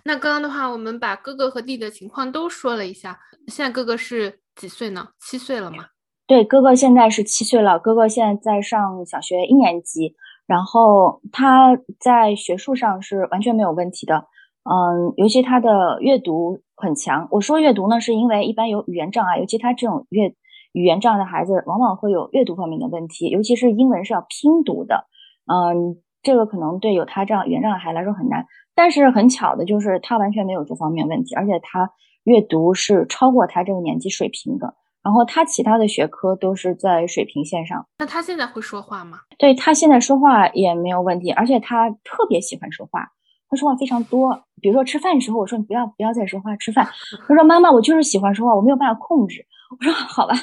[0.04, 3.20] 那刚刚的话，我们把哥哥和弟弟的情况都说了一下。
[3.48, 5.08] 现在哥哥是几岁呢？
[5.20, 5.88] 七岁了吗？
[6.26, 7.78] 对，哥哥现在是七岁了。
[7.78, 14.26] 哥哥现在在上小学一年级，然后他在学术上是完全没有问题的。
[14.64, 17.28] 嗯，尤其他的阅读很强。
[17.30, 20.34] 我说阅读呢，是因为一般有语言障碍，尤其他这种阅
[20.72, 25.06] 语言障碍的孩子，往往会有阅读方面的问题，尤其是英文是要拼读的。
[25.46, 28.46] 嗯，这个可能对有他这样语言障碍孩子来说很难。
[28.74, 31.90] 但是很巧的就是他完全没有这方面问题，而且他
[32.24, 34.74] 阅读是超过他这个年纪水平的。
[35.04, 37.86] 然后他其他的学科都是在水平线上。
[37.98, 39.18] 那他现在会说话吗？
[39.38, 43.10] 对他现在说话也没有问题，而且他特别喜欢说话。
[43.50, 46.88] 他说话非常多，比如说吃饭的时候，我说你不要不要再说话吃饭。
[47.28, 49.46] 他说妈妈，我就是喜欢说话，我没有办法控制。
[49.78, 50.34] 我说好吧，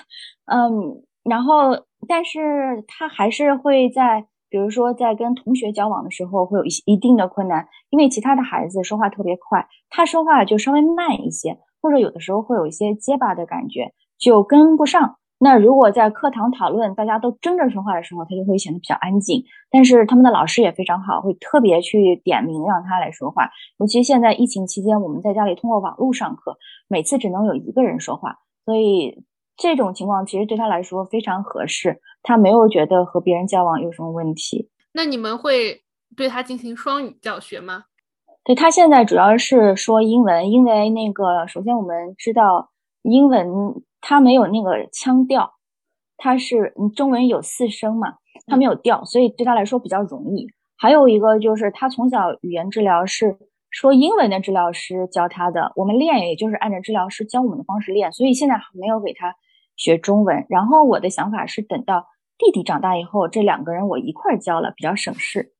[0.45, 1.71] 嗯，然后
[2.07, 15.17] 但是他还是会在，比如说在跟同学交往的时候会有一些一定的困难，因为其他的孩子说话特别快，他说话就稍微慢一些，或者有的时候会有一些结巴的感觉，就跟不上。
[15.43, 19.43] 那如果在课堂讨论，大家都争着说话的时候，他就会显得比较安静。
[19.71, 23.49] 但是他们的老师也非常好，会特别去点名让他来说话。
[23.79, 26.57] 尤其现在疫情期间，我们在家里通过网络上课，
[26.87, 29.23] 每次只能有一个人说话，所以
[29.57, 31.99] 这种情况其实对他来说非常合适。
[32.21, 34.69] 他没有觉得和别人交往有什么问题。
[34.93, 35.81] 那你们会
[36.15, 37.85] 对他进行双语教学吗？
[38.43, 42.69] 对他现在主要是说英文，因为那个首先我们知道
[43.01, 43.81] 英文。
[44.01, 45.53] 他没有那个腔调，
[46.17, 48.15] 他是中文有四声嘛，
[48.47, 50.47] 他没有调，所以对他来说比较容易。
[50.75, 53.37] 还有一个就是他从小语言治疗是
[53.69, 59.35] 说英文的治疗师教他的，我们练也就是按照治疗师教我们的方式练，所以现在还没有给他
[59.77, 60.45] 学中文。
[60.49, 62.07] 然后我的想法是等到
[62.39, 65.53] 弟弟长大以后，这两个人我一块教了，比较省事。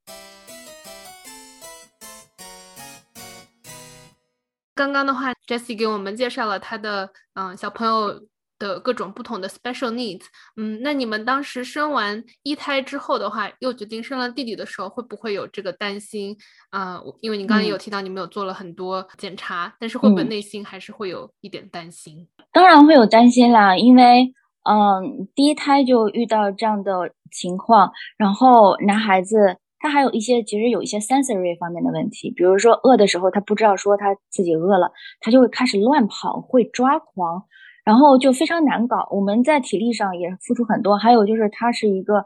[4.74, 8.31] 刚刚的话，Jessie 给我们介绍了他的嗯小朋友。
[8.62, 10.22] 的各种不同的 special needs，
[10.56, 16.38] 嗯，那你们当时生完一胎之后的话，又决定生了弟弟的时候，会不会有这个担心
[16.70, 17.02] 啊？
[17.22, 22.28] 因为你刚刚也有提到你们有做了很多检查，但是会不会内心还是会有一点担心？
[22.54, 24.32] 当然会有担心啦，因为
[24.70, 26.94] 嗯，第一胎就遇到这样的
[27.32, 37.46] 情况，然后男孩子他还有一些其实有一些 sensory 方面的问题，比如说饿的时候他不知道说他自己饿了，他就会开始乱跑，会抓狂，
[37.84, 39.08] 然后就非常难搞。
[39.12, 42.26] 我们在体力上也付出很多，还有就是他是一个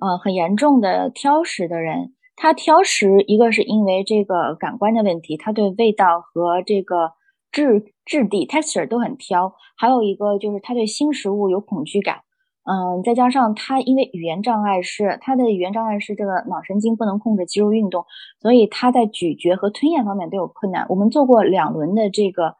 [0.00, 2.14] 呃很严重的挑食的人。
[2.34, 7.12] 他挑食，一个是因为这个感官的问题，他对味道和这个
[7.52, 12.22] 质质地 texture 都很挑，还有一个就是他对新食物有恐惧感。
[12.64, 18.06] 嗯，再加上他因为语言障碍是他的语言障碍是这个脑神经不能控制肌肉运动，
[18.40, 20.86] 所以他在咀嚼和吞咽方面都有困难。
[20.88, 22.54] 我们做过两轮的这个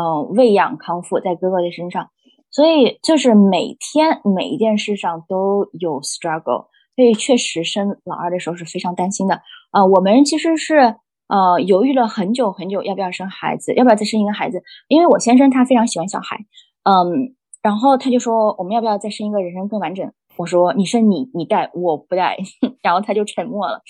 [0.00, 2.08] 嗯喂养康复在哥哥的身上，
[2.50, 6.66] 所以就是每天每一件事上都有 struggle。
[6.94, 9.84] 所以确实生老二的时候是非常担心的啊。
[9.84, 10.96] 我们其实是
[11.28, 14.62] 呃犹豫了很久很久，要不要生孩子，要不要再生一个孩子？
[14.88, 16.38] 因为我先生他非常喜欢小孩，
[16.84, 17.34] 嗯。
[17.60, 22.36] 然后他就说：“我们要不要再生一个人生更完整？”我说：“你生你你带，我不带。
[22.82, 23.82] ”然后他就沉默了。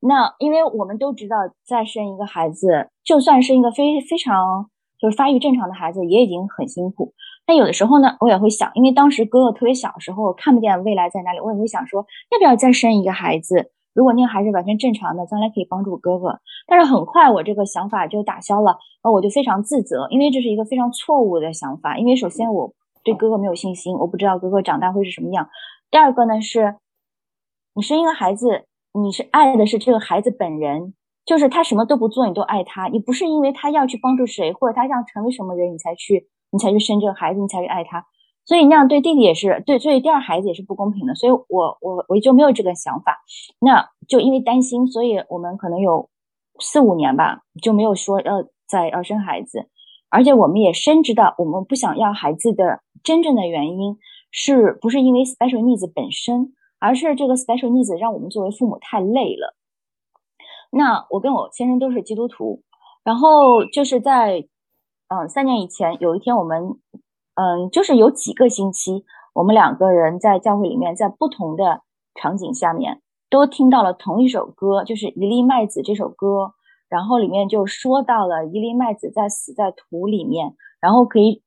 [0.00, 4.68] 那因为我们都知道，再生一个孩子，就算是一个非非常
[5.04, 7.12] 就是发育正常的孩子，也已经很辛苦。
[7.44, 13.70] 但有的时候呢，我也会想，因为当时哥哥特别小时候，看不见未来在哪里，我也会想说，要不要再生一个孩子？
[13.92, 16.40] 如果那个孩子完全正常的，将来可以帮助哥哥。
[16.66, 21.98] 但是很快我这个想法就打消了，呃，我就非常自责，因为这是一个非常错误的想法。
[21.98, 22.72] 因为首先我。
[23.04, 25.50] 对哥哥没有信心，我不知道哥哥长大会是什么样。
[25.90, 26.76] 第二个呢是，
[27.74, 28.64] 你生一个孩子，
[28.94, 32.88] 你是爱的是这个孩子本人，就是他什么都不做，你都爱他。
[32.88, 38.04] 你不是因为他要去帮助谁，或者他想成为什么人，你才去，你才去生这个孩子，你才去爱他。
[38.44, 41.14] 所以那样对弟弟也是，对，所以第二孩子也是不公平的。
[41.14, 43.22] 所以我我我就没有这个想法。
[43.58, 46.10] 那就因为担心，所以我们可能有
[46.60, 49.70] 四五年吧，就没有说要再要生孩子。
[50.10, 53.96] 而且我们也深知到，我们不想要孩子的真正的原因，
[54.30, 59.56] 是不是因为 special needs 本身，而是这个 special needs 让我们作为父母太累了。
[60.74, 62.62] 那我跟我先生都是基督徒，
[63.02, 64.46] 然后就是在
[65.08, 66.62] 嗯三年以前，有一天我们
[67.34, 71.82] 嗯就是有几个星期，我们两个人在教会里面，在不同的
[72.14, 76.54] 场景下面都听到了同一首歌，就是《一粒麦子》这首歌。
[76.90, 81.42] 然后里面就说到了一粒麦子在死在土里面，然后可以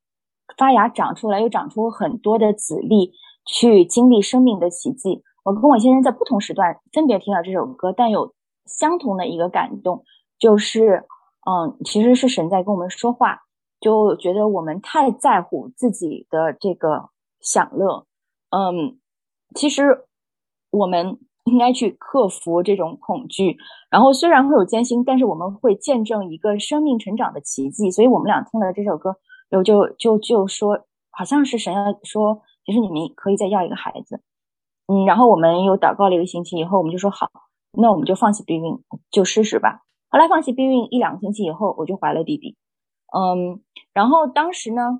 [0.58, 3.14] 发芽长出来，又长出很多的籽粒，
[3.46, 5.24] 去经历生命的奇迹。
[5.46, 8.34] 我跟我先生在不同时段分别听到这首歌，但有
[8.68, 10.04] 相同的一个感动，
[10.38, 11.06] 就是
[11.50, 13.42] 嗯，其实是神在跟我们说话，
[13.80, 18.06] 就觉得我们太在乎自己的这个享乐，
[18.50, 19.00] 嗯，
[19.56, 20.06] 其实
[20.70, 21.20] 我们。
[21.50, 23.56] 应该去克服这种恐惧，
[23.90, 27.90] 然后虽然会有艰辛，但是我们会见证一个生命成长的奇迹。
[27.90, 29.16] 所以我们俩听了这首歌，
[29.48, 30.78] 然后就就就说，
[31.10, 34.22] 好像是神要说，其实你们可以再要一个孩子。
[34.88, 37.32] 嗯，然后我们又祷告了一个星期以后，我们就说好，
[37.78, 38.80] 那我们就放弃避孕，
[39.12, 39.82] 就试试吧。
[40.10, 42.58] 后来放弃避孕一两个星期以后，我就怀了弟弟。
[43.16, 43.62] 嗯，
[43.94, 45.00] 然后当时呢。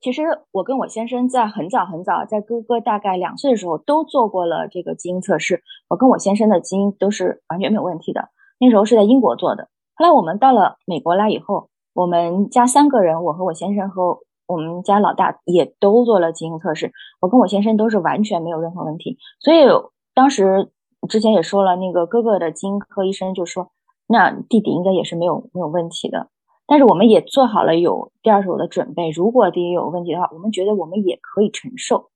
[0.00, 5.64] 其实我跟我先生在很早很早，在哥哥大概两岁的时候都做过了这个基因测试。
[5.88, 8.28] 我跟我先生的基因都是完全没有问题的。
[8.60, 9.68] 那时候是在英国做的。
[9.96, 16.92] 后来我们到了美国来以后，我们家三个人，我和我先生和我们家老大也都做了基因测试。
[17.20, 19.18] 我跟我先生都是完全没有任何问题。
[19.40, 19.66] 所以
[20.14, 20.70] 当时
[21.06, 23.70] 之前也说了，那个哥哥的基因科医生就说，
[24.08, 26.28] 那弟弟应该也是没有没有问题的。
[26.66, 32.10] 但是我们也做好了有第二手的准备，如果第一有问题的话，我们觉得我们也可以承受，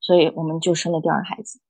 [0.00, 1.60] 所以我们就生了第二孩子。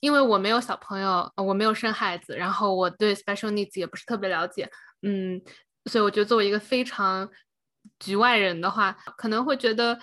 [0.00, 4.70] 因为我没有小朋友，我没有生孩子，然后我对 special needs 也不是特别了解，
[5.02, 5.42] 嗯，
[5.86, 7.28] 所以我觉得作为一个非常
[7.98, 9.98] 局外人的话，可能会觉得。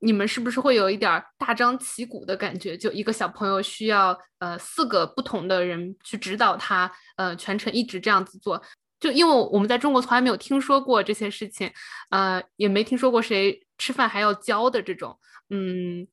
[0.00, 2.76] 你们是不是会有一点大张旗鼓的感觉？
[2.76, 8.62] 就一个小朋友需要呃四个不同的人去指导他，呃全程一直这样子做。
[9.00, 11.68] 就因为我们在中国从来没有听说过这些事情，
[12.10, 15.18] 呃也没听说过谁吃饭还要教的这种。
[15.50, 16.06] 嗯，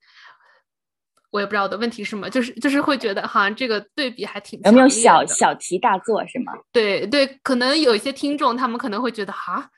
[1.29, 6.53] 我也不知道我的问题是什么，就是就是会觉得好像这个对比还挺有没有小小题大做是吗？
[6.71, 9.69] 对对，可能有一些听众他们可能会觉得哈，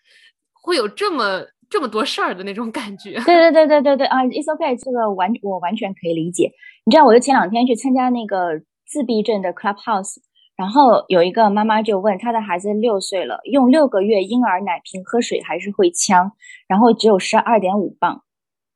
[0.53, 1.45] 会有这么。
[1.69, 6.51] 这么多事儿的那种感觉，对对对对对对啊，It's OK，这个完我完全可以理解。
[6.85, 10.15] 你知道，我就前两天去参加那个自闭症的 Clubhouse，
[10.55, 16.31] 然后有一个妈妈就问她的孩子六岁了，用六个月婴儿奶瓶喝水还是会呛，
[16.67, 18.21] 然后只有十二点五磅，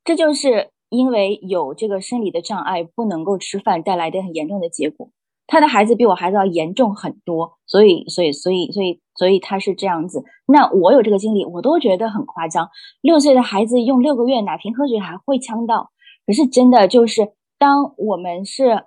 [0.04, 5.10] 这就是因为有这个生理的障碍不能够吃饭带来的很严重的结果。
[5.46, 10.24] 他的孩子比我孩子要严重很多，所以，所以，所以，所以，所以他是这样子。
[10.46, 12.68] 那我有这个经历，我都觉得很夸张。
[13.00, 15.90] 六岁的孩子用六个月奶瓶喝水还会呛到，
[16.26, 18.84] 可是真的就是当我们是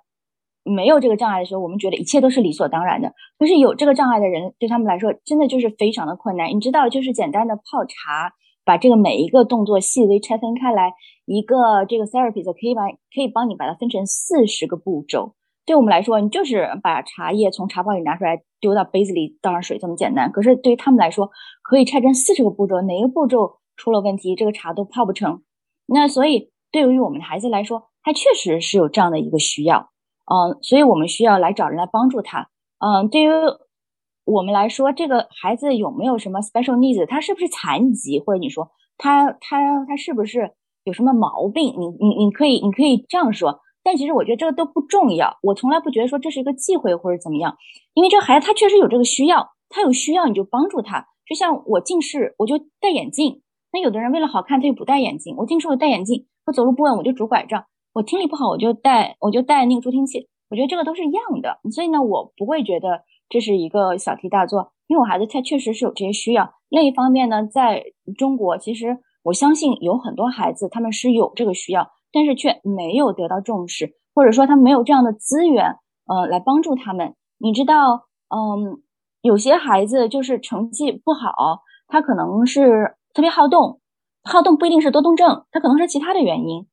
[0.64, 3.14] 没有这个障碍的时候，我们觉得一切都是理所当然的。
[3.38, 6.54] 可是有这个障碍的人，对他们来说真的就是非常的困难。
[6.54, 8.32] 你知道，就是简单的泡茶，
[8.64, 10.92] 把这个每一个动作细微拆分开来，
[11.24, 15.34] 一个这个 therapist 可以把可以帮你把它分成四十个步骤。
[15.66, 20.30] 对我们来说，你就是把茶叶从茶包里拿出来，丢到杯子里，倒上水，这么简单。
[20.30, 21.28] 可是对于他们来说，
[21.62, 25.42] 可以拆成四十个步骤，哪个步骤出了问题，这个茶都泡不成。
[25.86, 29.90] 那所以，对于我们的孩子来说，他确实是有这样的一个需要，
[30.32, 32.48] 嗯，所以我们需要来找人来帮助他。
[32.78, 33.28] 嗯，对于
[34.24, 37.04] 我们来说，这个孩子有没有什么 special needs？
[37.08, 38.20] 他是不是残疾？
[38.20, 40.52] 或者你说他他他是不是
[40.84, 41.74] 有什么毛病？
[41.76, 43.60] 你你你可以你可以这样说。
[43.86, 47.56] 但其实我觉得这个都不重要，我从来不觉得说这是一个忌讳或者怎么样，
[47.94, 51.06] 因为这孩子他确实有这个需要，他有需要你就帮助他。
[51.24, 53.42] 就像我近视，我就戴眼镜。
[53.72, 60.26] 那有的人为了好看他又不戴眼镜，我近视我戴眼镜，我走路不稳我就拄拐杖，我听力不好我就戴我就戴那个助听器。
[60.50, 66.54] 我觉得这个都是一样的，所以呢，我不会觉得这是一个小题大做，因为我孩子他确实是有这些需要。
[66.68, 67.84] 另一方面呢，在
[68.18, 71.92] 中国其实我相信有很多孩子他们是有这个需要。
[72.16, 75.76] 但是却没有得到重视，或者说他没有这样的资源，
[76.06, 77.14] 呃，来帮助他们。
[77.36, 78.80] 你知道，嗯，
[79.20, 83.80] 有些孩子就是成绩不好，他可能是特别好动，
[84.24, 86.66] 好动不一定是多动症，他可能是其他的原因。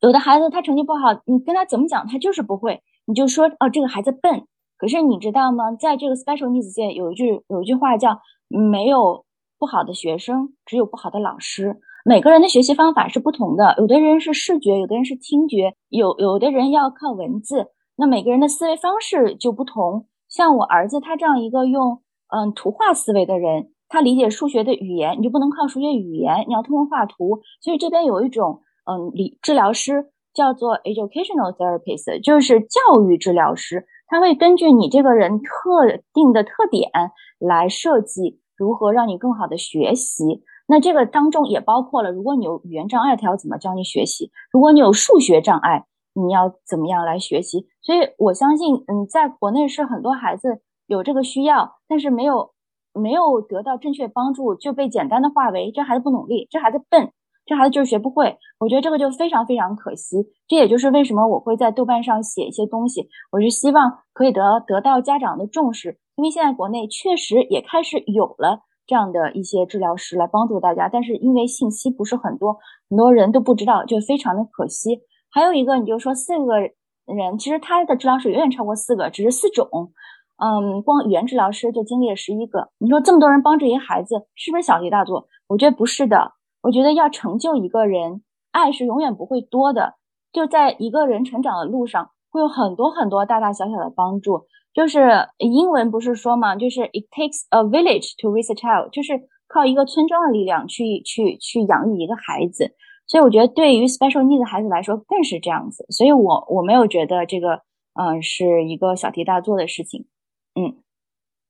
[0.00, 4.46] 有的孩子他成绩不好，你跟他怎么讲，他就是不会，你就说哦，这个孩子笨。
[4.78, 5.72] 可是你知道吗？
[5.78, 9.26] 在这个 special needs 界有一句有一句话叫没有
[9.58, 11.78] 不好的学生，只有不好的老师。
[12.04, 17.66] 每个人的学习方法是不同的，有的人是视觉，有的人是听觉，有有的人要靠文字。
[17.96, 20.06] 那每个人的思维方式就不同。
[20.28, 27.40] 像我儿子他这样一个用嗯图画思维的人，他理解数学的语言，你就不能靠数学语言，你要通过画图。
[27.60, 36.90] 所以这边有一种嗯理治疗师叫做 educational therapist，就是教育治疗师，他会根据你这个人特定的特点
[37.38, 40.42] 来设计如何让你更好的学习。
[40.70, 44.30] 那这个当中也包括了，如果你有语言障碍，他要怎么教你学习？
[44.52, 47.66] 如果你有数学障碍，你要怎么样来学习？
[47.80, 52.50] 所以我相信，嗯，在国内是很多孩子有这个需要，但是没有
[52.92, 57.12] 没有得到正确帮助，就被简单的化为这孩子不努力，这孩子笨，
[57.46, 58.36] 这孩子就是学不会。
[58.60, 60.16] 我觉得这个就非常非常可惜。
[60.46, 68.64] 这也就是为什么我会在豆瓣上写一些东西，我是希望可以得得到家长的重视，因为现在国内确实也开始有了。
[68.88, 72.56] 这样的一些治疗师来帮助大家，但是因为信息不是很多，
[72.88, 75.02] 很多人都不知道，就非常的可惜。
[75.30, 79.92] 还有一个，你就说四个人，其实他的治疗师远远超过四个，只是四种。
[80.38, 82.70] 嗯，光语言治疗师就经历了十一个。
[82.78, 85.28] 你说这么多人帮助一个孩子，是不是小题大做？
[85.48, 86.32] 我觉得不是的。
[86.62, 88.22] 我觉得要成就一个人，
[88.52, 89.96] 爱是永远不会多的。
[90.32, 94.46] 就在一个人成长的路上，会有很多很多大大小小的帮助。
[94.78, 102.76] 就是英文不是说嘛，就是 it takes a village to raise a child，就是靠一个村庄的力量去去去养育一个孩子。
[103.08, 105.84] 所以我觉得对于 special needs 孩子来说更是这样子。
[105.90, 107.62] 所以我我没有觉得这个
[108.00, 110.06] 嗯是一个小题大做的事情。
[110.54, 110.76] 嗯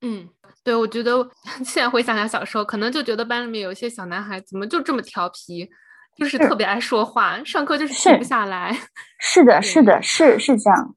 [0.01, 0.29] 嗯，
[0.65, 1.29] 对，我觉得
[1.63, 5.69] 现在回想下小时候，可能就觉得班里面有一些小男孩怎么就这么调皮，
[6.17, 8.75] 就是特别爱说话，上课就是停不下来。
[9.21, 10.95] 是的，是的，是是这样。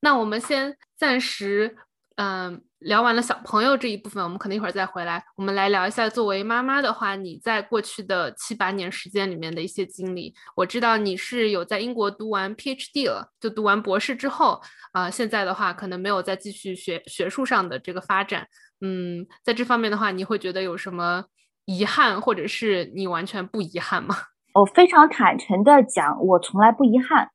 [0.00, 1.76] 那我们先暂时，
[2.16, 5.24] 嗯，聊完了小朋友这一部分，我们可能一会儿再回来。
[5.36, 10.32] 我们来聊一下，作为妈妈的话，你在过去的七八年时间里面的一些经历。
[10.54, 14.60] 我知道你是有在英国读完 PhD 了，就读完博士之后，
[14.92, 18.46] 啊，现在的话可能没有再继续学学术上的这个发展。
[18.80, 21.24] 嗯，在这方面的话，你会觉得有什么
[21.64, 24.14] 遗憾，或者是你完全不遗憾吗？
[24.54, 27.30] 我非常坦诚的讲，我从来不遗憾，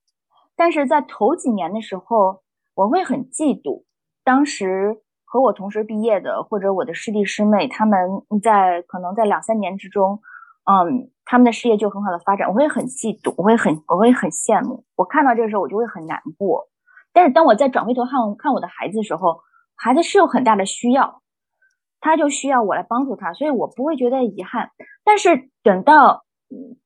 [0.55, 2.42] 但是在头几年的时候。
[2.75, 3.83] 我会很嫉妒，
[4.23, 7.99] 当时和我同时毕业的，或者我的师弟师妹，他们
[8.41, 10.19] 在可能在两三年之中，
[10.65, 14.85] 嗯，他们的事业就很好的发展，我会很嫉妒，我会很我会很羡慕。
[14.95, 16.67] 我看到这个时候，我就会很难过。
[17.13, 19.41] 但是当我在转回头看看我的孩子的时候，
[19.75, 21.21] 孩子是有很大的需要，
[21.99, 24.71] 他就需要我来帮助他，所以我不会觉得遗憾。
[25.03, 26.23] 但是等到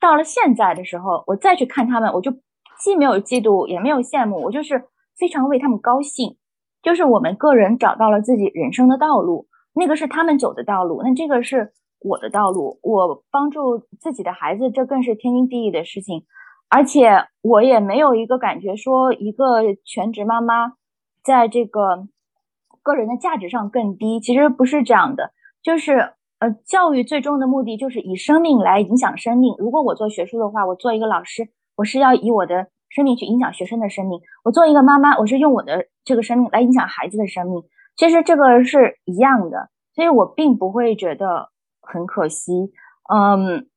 [0.01, 2.33] 到了现在的时候，我再去看他们，我就
[2.79, 4.89] 既没有嫉妒，也没有羡慕，我就是。
[5.17, 6.37] 非常为他们高兴，
[6.81, 12.79] 就是我们个人找到了自己人生的道路，那个是他们走的道路，那这个是我的道路。
[12.83, 16.25] 我帮助自己的孩子，这更是天经地义的事情。
[16.69, 20.73] 而且我也没有一个感觉说，一个全职妈妈
[21.23, 22.07] 在这个
[22.83, 24.19] 个人的价值上更低。
[24.19, 25.31] 其实不是这样的，
[25.63, 29.55] 就是呃，教育最终的目的就是以生命来影响生命。
[29.57, 37.63] 如果我做学术的话，我做一个老师，我是要以我的生命去影响学生的生命；我作为一个妈妈，我是用我的这个生命来影响孩子的生命。
[37.95, 41.49] 其实这个是一样的，所以我并不会觉得
[41.81, 42.71] 很可惜。
[43.11, 43.67] 嗯，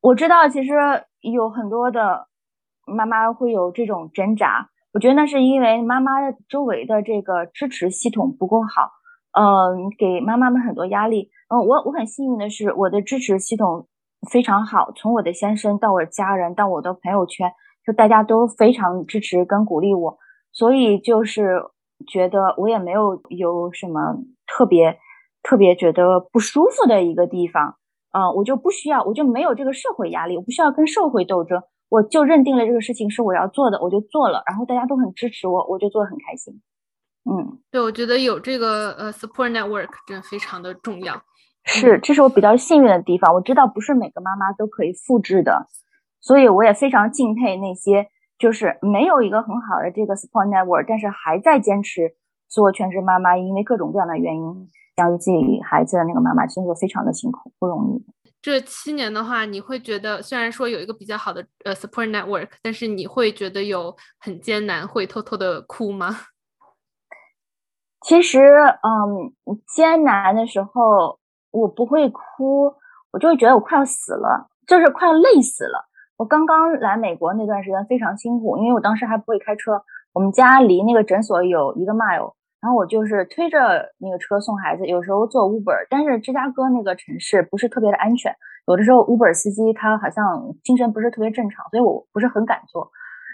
[0.00, 0.72] 我知道，其实
[1.20, 2.28] 有很多的
[2.86, 4.70] 妈妈会有这种挣扎。
[4.92, 6.12] 我觉得那是因为妈妈
[6.48, 8.90] 周围的这个支持系统不够好。
[9.36, 11.30] 嗯，给妈妈们很多压力。
[11.48, 13.88] 嗯，我我很幸运的是，我的支持系统
[14.24, 17.52] 非常好，从我的先生到我的家人到我的朋友圈，
[17.84, 20.18] 就大家都非常支持跟鼓励我，
[20.52, 21.62] 所以就是
[22.06, 24.16] 觉得我也没有有什么
[24.46, 24.98] 特别
[25.42, 27.76] 特别觉得不舒服的一个地方。
[28.12, 36.62] 嗯，我就不需要，我就没有这个社会压力，我不需要跟社会斗争，我就认定了这个事情是我要做的，我就做了，然后大家都很支持我，我就做的很开心。
[37.28, 41.20] 嗯，对，我觉得有这个呃 support network 真非常的重要。
[41.64, 43.34] 是，这是我比较幸运的地方。
[43.34, 45.66] 我知道不是每个妈妈都可以复制的，
[46.20, 48.08] 所以我也非常敬佩那些
[48.38, 52.14] 就是没有一个很好的这个 support network，但是还在坚持
[52.48, 58.04] 做全职妈妈，因为各种各样的原因养育自己孩子的那个妈妈，真的非常的辛苦，不容易。
[58.42, 66.14] 这七年的话，你会觉得虽然说有一个比较好的呃 support network，但是你会觉得有很艰难，会偷偷的哭吗？
[68.02, 69.32] 其实，嗯，
[69.74, 71.18] 艰难的时候
[71.54, 72.74] 我不会哭，
[73.12, 75.88] 我就会觉得我快要死了，就是快要累死了。
[76.16, 79.82] 我刚刚来美国那段时间非常辛苦，因为我当时还不会开车，
[80.12, 83.58] 我们家离那个诊所有一个 mile，然后我就是推着
[83.98, 88.34] 那个车送孩子，有时候坐 Uber，但是芝加哥那个城市不是特别的安全，
[88.66, 92.90] 有的时候 Uber 司机他好像精神不是特别正常，所以我不是很敢坐。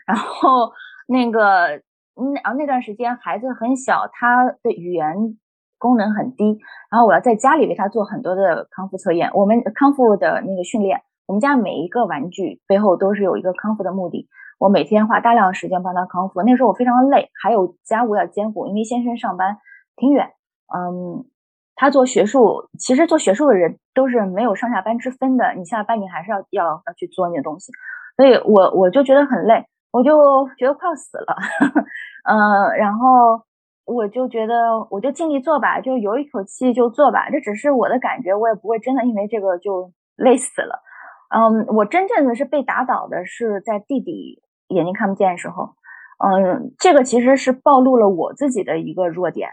[0.07, 0.71] 然后
[1.09, 1.81] 那个。
[2.21, 5.39] 嗯然后那段时间孩子很小，他的语言
[5.81, 6.61] 功能很低，
[6.91, 9.31] 然后我要在家里为他做很多的康复测验。
[9.35, 14.29] 我们康复的那个训练，我们家每一个玩具背后都是有一个康复的目的。
[14.59, 16.43] 我每天花大量时间帮他康复。
[16.43, 19.57] 那时候我非常累，还有家务要兼顾，因为先生上班
[19.97, 20.27] 挺远。
[20.73, 21.25] 嗯，
[21.75, 27.73] 他做学术，其实做学术的人都是没有上下班之分的，你下班你还是要要要去做那些东西，
[28.17, 29.65] 所以我我就觉得很累。
[29.93, 31.35] 我就觉得快要死了，
[32.23, 33.43] 嗯，然后
[33.91, 34.55] 我就觉得
[34.91, 40.83] 我就尽力做吧，就有一口气就做吧，这只是我的感觉，我也不会真的因为这个就累死了。
[41.35, 45.75] 嗯，我真正的是被打倒的是在弟弟眼睛看不见的时候，
[46.19, 49.51] 嗯，这个其实是暴露了我自己的一个弱点，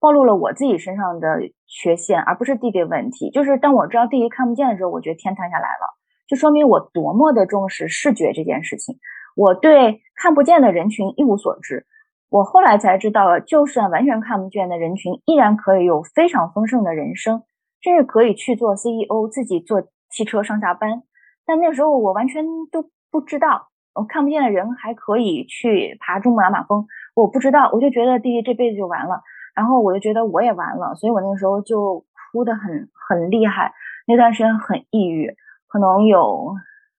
[0.00, 3.30] 暴露了我自己身上的缺陷，而不是弟弟问题。
[3.30, 5.94] 就是当我知道弟弟看不见的时候，我觉得天塌下来了，
[6.28, 8.96] 就说明我多么的重视视觉这件事情。
[9.34, 11.86] 我对看不见的人群一无所知，
[12.28, 17.42] 我后来才知道，就算完全看不见的人群，依然可以有非常丰盛的人生，
[17.80, 21.02] 甚至可以去做 CEO，自己坐汽车上下班。
[21.44, 29.22] 但那时候我完全都不知道，我看不见的人还可以去爬珠穆朗玛峰，我不知道，我就觉得弟弟这辈子就完了，
[29.54, 33.72] 然后我就觉得我也完了，所以我那个时候就哭得很很厉害，
[34.06, 35.34] 那段时间很抑郁，
[35.68, 36.54] 可能有。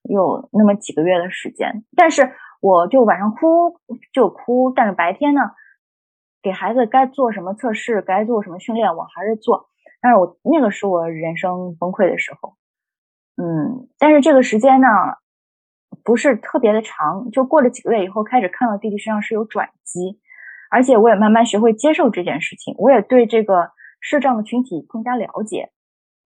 [0.09, 2.31] 有那么几个月的时间，但是
[2.61, 3.79] 我就晚上哭
[4.13, 5.41] 就哭，但是白天呢，
[6.41, 9.69] 给孩子该做什么测试，该做什么训练，我还是做。
[10.01, 12.55] 但是我那个是我人生崩溃的时候，
[13.35, 14.87] 嗯，但是这个时间呢，
[16.03, 20.19] 不是特别的长，就过了几个月以后，开始看到弟弟身上是有转机，
[20.69, 25.71] 而且我也慢慢学会接受这件事情，我也对这个视障的群体更加了解。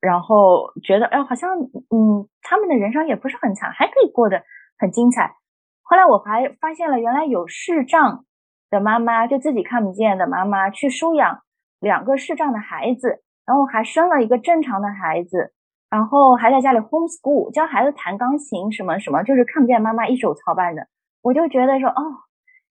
[0.02, 4.44] 然后觉得，哎，好像，嗯，他们的人生也不是很惨，还可以过得
[4.80, 5.36] 很精彩。
[5.84, 8.26] 后来我还发现了，原来有视障
[8.70, 11.42] 的妈妈，就自己看不见的妈妈，去收养
[11.80, 15.54] 两个视障的孩子，然后还生了一个正常的孩子，
[15.90, 20.88] 然后还在家里 homeschool 教孩子弹钢琴，什么什么，就是看不见妈妈一手操办的。
[21.22, 22.02] 我就觉得说，哦，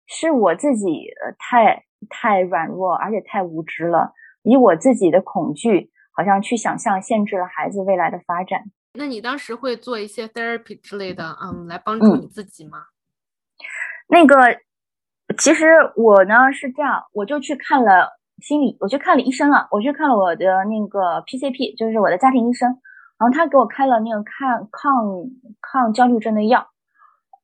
[0.06, 5.92] 是我自己太太软弱，而且太无知了，以我自己的恐惧。
[6.18, 8.64] 好像去想象限制了孩子未来的发展。
[8.96, 12.86] 那你当时会做一些 therapy 之类的，嗯，来帮助你自己吗？
[14.08, 14.36] 那个，
[15.38, 18.10] 其实我呢是这样，我就去看了
[18.42, 22.70] 心理，我去看了医生了，我去看了我的那个 PCP，就是我的家庭医生，
[23.20, 25.06] 然后他给我开了那个抗抗
[25.62, 26.68] 抗焦虑症的药。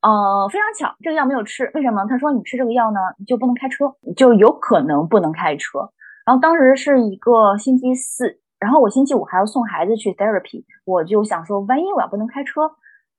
[0.01, 2.05] 呃，非常巧，这个药没有吃，为什么？
[2.05, 5.91] 他说你吃这个药呢，你就不能开车，就有可能不能开车。
[6.25, 8.39] 然后当时是一个星期四。
[8.59, 12.71] 然后我星期五还要送孩子去 therapy，我就想说，万一我要不能开车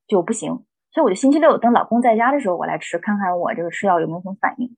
[0.08, 0.64] 就不行，
[0.94, 4.76] 所以我就星期六等老公在家的时候我来吃，看看我这个吃药有没有什么反应。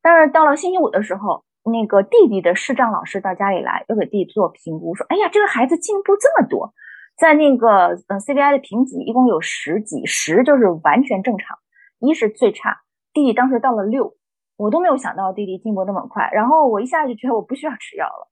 [0.00, 6.72] 但是到了星期五的时候，那个弟弟的视障老师到家里来，又给弟弟做评估，说：“哎呀，这个孩子进步这么多，
[7.18, 11.58] 在那个嗯 CBI 的评级一共有十级，十就是完全正常，
[11.98, 12.78] 一是最差。
[13.12, 14.14] 弟弟当时到了六，
[14.56, 18.28] 我都没有想到弟弟进步那么快，然后我一下就觉得我不需要吃药了。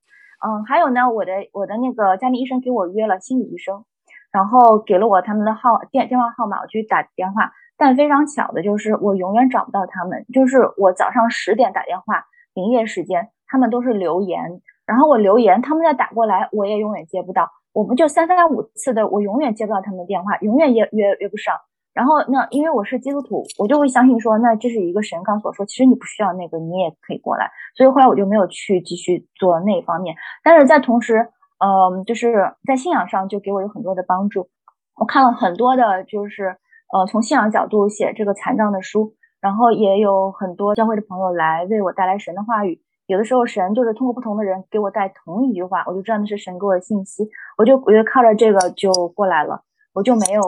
[0.47, 3.83] 嗯，还有呢，我的我的那个家庭医生给我约了心理医生，
[4.31, 7.51] 然后给了我他们的号电电话号码，我去打电话。
[7.77, 12.25] 但非常巧的就是我永远找不到他们，就是我早上十点打电话。
[12.55, 14.41] 营业时间，他们都是留言，
[14.87, 17.51] 然后我留言，他们再打过来，我也永远接不到。
[17.71, 21.53] 我们就三番五次的，我永远接不到他们的电话，永远约约约不上。
[21.93, 27.51] 然后那因为我是基督徒，我就会相信说，那这是一个神刚所说，其实你不需要那个，你也可以过来。
[27.75, 30.15] 所以后来我就没有去继续做那方面。
[30.43, 31.29] 但是在同时，
[31.59, 34.49] 嗯，就是在信仰上就给我有很多的帮助。
[34.95, 36.57] 我看了很多的，就是
[36.93, 39.13] 呃，从信仰角度写这个残障的书。
[39.39, 47.23] 然后也有很多教会的朋友来为我带来神的话语，有的时候神就是通过不同的人给我带同一句话，我就知道那是神给我的信息，
[47.55, 49.61] 我就我就靠着这个就过来了，
[49.93, 50.41] 我就没有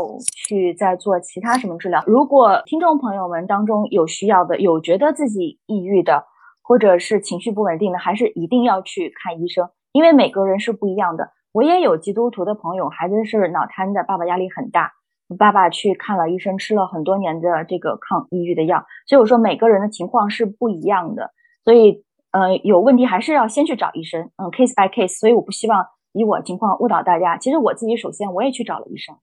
[0.48, 2.04] 去再做其他什么治疗。
[2.08, 6.26] 如果听众朋友们当中有需要的，有觉得自己抑郁的，
[6.64, 11.32] 或者是情绪不稳定的，还是一定要去看医生，因为每个人是不一样的。
[11.52, 14.94] 我也有基督徒的朋友，孩子是脑瘫的，爸爸压力很大。
[15.38, 21.30] 爸爸去看了医生，吃了很多年的这个抗抑郁的药，所以我说每个人的情况是不一样的，
[21.64, 27.38] 所以呃有问题还是要先去找医生，嗯，case by case，所以我不希望以我情况误导大家。
[27.38, 29.16] 其实我自己首先我也去找了医生，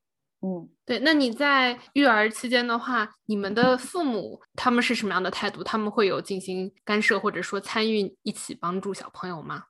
[0.43, 1.01] 嗯，对。
[1.01, 5.65] 那你在育儿期间的话，你们的父母他们是什么样的态度？
[5.65, 9.65] 他们会有进行干涉或者说参与一起帮助小朋友吗？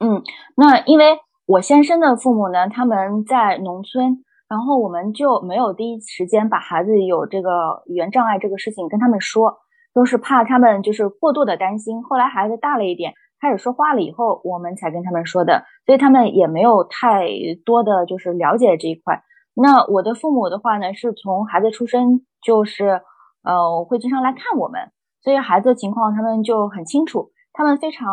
[0.00, 0.22] 嗯，
[0.56, 4.24] 那因为我先生的父母呢，他们在农村。
[4.50, 9.58] 然后我们就没有第一时间把孩子有这个语言障碍这个事情跟他们说，
[9.92, 12.02] 都是怕他们就是过度的担心。
[12.02, 17.28] 后来孩子大了一点，开始说话了以后，我们才跟他们说的，所以他们也没有太
[17.66, 19.22] 多的就是了解这一块。
[19.52, 23.02] 那我的父母的话呢，是从孩子出生就是
[23.42, 24.80] 呃会经常来看我们，
[25.20, 28.06] 所以孩子的情况他们就很清楚，他们非常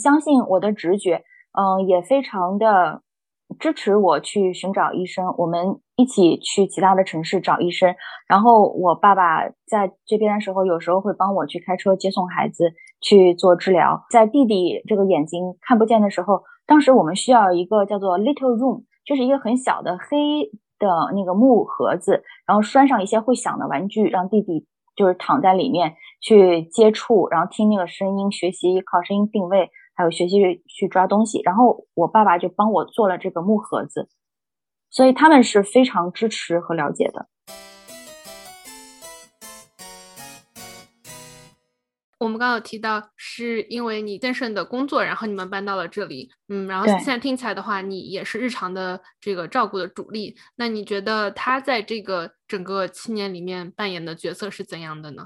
[0.00, 1.24] 相信我的直觉，
[1.58, 3.02] 嗯，也非常的。
[3.60, 7.94] 支持我去寻找医生，我们一起去其他的城市找医生。
[8.26, 14.04] 然后我爸爸在这边的时候，有时候会帮我去开车接送孩子去做治疗。
[14.10, 24.66] 在弟弟这个眼睛看不见的时候，当时我们需要一个叫做 little room，就是一个很小的黑的那个木盒子，然后拴上一些会响的玩具，让弟弟
[24.96, 29.70] 就是躺在里面去接触，然后听那个声音，学习靠声音定位。
[29.98, 30.36] 还有学习
[30.68, 34.10] 去抓东西，然后我爸爸就帮我做了这个木盒子，
[34.90, 37.28] 所以他们是非常支持和了解的。
[42.18, 50.34] 我们刚刚有提到，是因为你先生的工作，然后你们搬到了这里，嗯，然后现在听起来的话，你也是日常的这个照顾的主力。
[50.56, 55.24] 那你觉得他在这个整个七年里面扮演的角色是怎样的呢？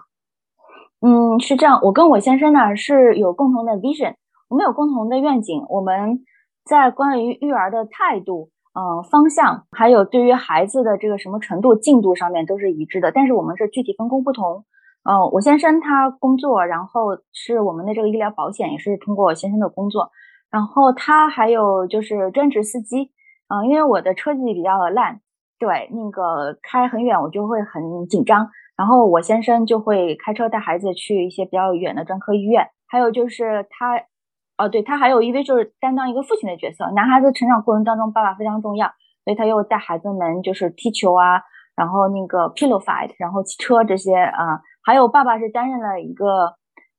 [1.01, 4.14] 嗯，是这样，我跟我先生呢是有共同的 vision。
[4.49, 6.24] 我们有共同的愿景，我们
[6.64, 13.12] 在关于育儿的态度、嗯方向，还有对于孩子的这个什么程度、进度上面都是一致的。
[13.12, 14.64] 但是我们是具体分工不同。
[15.03, 20.11] 嗯，我先生他工作，然后是我们的这个医疗保险也是通过我先生的工作。
[20.51, 23.13] 然后他还有就是专职司机。
[23.49, 25.21] 嗯，因为我的车技比较烂，
[25.59, 28.51] 对那个开很远我就会很紧张。
[28.77, 32.69] 然后我先生就会开车带孩子去一些比较远的专科医院。
[32.87, 34.03] 还有就是他。
[34.59, 36.85] 哦，对他还有一位就是担当一个父亲的角色。
[36.91, 38.89] 男孩子成长过程当中，爸爸非常重要，
[39.25, 41.41] 所以他又带孩子们就是踢球啊，
[41.75, 44.61] 然后那个 pillow fight，然后骑车这些啊。
[44.85, 46.55] 还有爸爸是担任了一个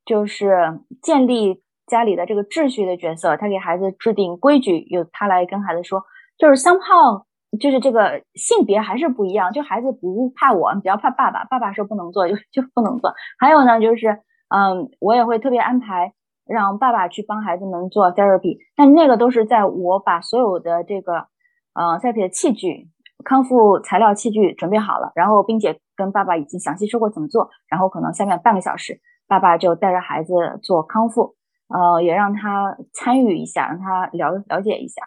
[0.06, 6.04] 就是建立家里的这个秩序的角色，他给孩子制定规矩，由他来跟孩子说，
[6.38, 7.26] 就是香炮
[7.60, 13.14] 就是这个性别还是不一样，就孩子不怕我，比较怕爸爸，爸爸说不能做就 就不能做。
[13.40, 14.20] 还有呢，就是
[14.50, 16.14] 嗯，我也会特别安排。
[16.48, 21.28] 让爸爸去帮孩子们做 therapy，但那个都是在我把所有的这个，
[21.74, 22.90] 呃，therapy 的器具、
[23.24, 30.34] 康复材料、器具准备好了，然后并且跟爸爸已经详细说过怎么做，然后可能下面半个小时，爸爸就带着孩子
[30.64, 31.36] 做康复，
[31.68, 35.04] 呃，也让他参与一下，让他了了解一下，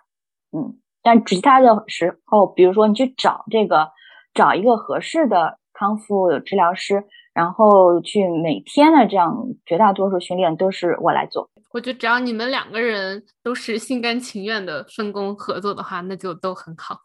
[0.53, 3.91] 嗯，但其他的时候，比如说你去找这个，
[4.33, 7.05] 找一个合适的康复治疗师。
[7.35, 9.35] 然后去每天的这样
[9.67, 11.51] 绝大多数训练都是我来做。
[11.73, 17.01] 我觉得只要你们两个人都是心甘情愿的分工合作的话，那就都很好。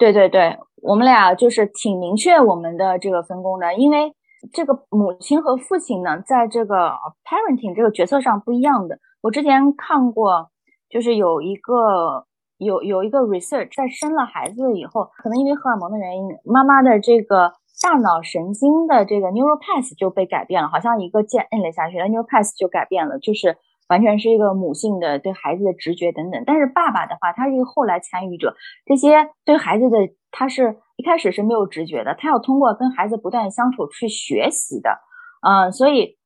[0.00, 4.14] 对对对，我们俩就是挺明确我们的这个分工的，因为
[4.50, 6.92] 这个母亲和父亲呢，在这个
[7.22, 8.98] parenting 这个角色上不一样的。
[9.20, 10.48] 我之前看过，
[10.88, 12.24] 就是有一个
[12.56, 23.58] 有有一个 research，在生了孩子以后，可能因为荷尔蒙的原因，妈妈的这个大脑神经的这个 neural path 就被改变了，好像一个键摁了下去，那 neural path 就改变了，就是
[23.90, 26.42] 完全是一个母性的对孩子的直觉等等。
[26.46, 28.54] 但是爸爸的话，他是一个后来参与者，
[28.86, 29.98] 这些对孩子的
[30.30, 34.98] 他是一开始是没有直觉的，他要通过跟孩子不断相处去学习的，
[35.46, 36.16] 嗯，所以。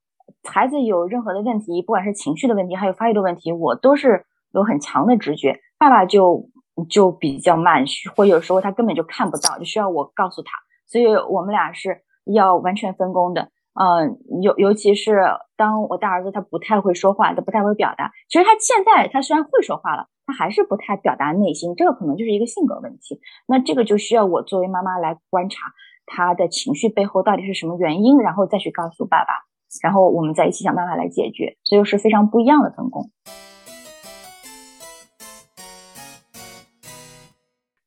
[0.42, 5.60] 孩子有任何的问题，不管是情绪的问题，还有发育的问题，我都是有很强的直觉。
[5.78, 6.48] 爸爸就
[6.88, 7.84] 就比较慢，
[8.16, 10.50] 或有时候他根本就看不到，就需要我告诉他。
[10.86, 13.50] 所以我们俩是要完全分工的。
[13.74, 15.24] 嗯，尤尤其是
[15.56, 18.12] 当我大儿子他不太会说话，他不太会表达。
[18.28, 23.20] 其实他现在他虽然会说话了，他还是不太表达内心，这个可能就是一个性格问题。
[23.46, 25.72] 那这个就需要我作为妈妈来观察
[26.06, 29.44] 他的情绪背后到底是什么原因，然后再去告诉爸爸。
[29.82, 33.10] 然后我们再一起想办法来解决，所以是非常不一样的分工。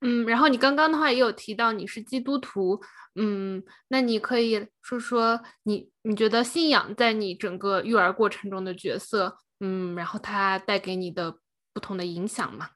[0.08, 2.80] 嗯，然后你刚刚的话也有提到你是基督徒，
[3.16, 11.36] 嗯，那你可以说说你你觉得信仰在你整个育儿过程中的角色，嗯，然后它带给你的
[11.74, 12.68] 不同的影响吗？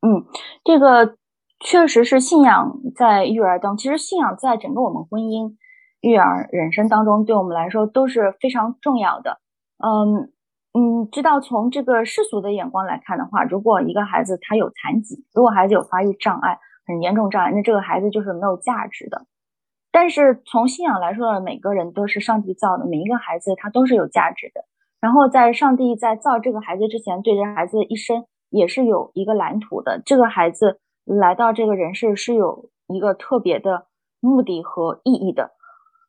[0.00, 0.24] 嗯，
[0.64, 1.16] 这个
[1.60, 5.56] 确实是信仰在育儿中，其实信仰在整个我们婚姻。
[6.00, 9.38] 育儿人生当中，对我们来说都是非常重要的。
[9.78, 10.32] 嗯
[10.74, 19.26] 嗯，知道从这个世俗的眼光来看的话，如果一个孩子他有残疾，如果孩子有发育障碍，很严重障碍，那这个孩子就是没有价值的。
[19.90, 24.64] 但是从信仰来说呢，每个人都是上帝造的，每一个孩子他都是有价值的。
[24.98, 30.00] 然后在上帝在造这个孩子之前，对这孩子一生也是有一个蓝图的。
[30.06, 33.88] 这个孩子来到这个人世是有一个特别的
[34.20, 35.50] 目的和意义的。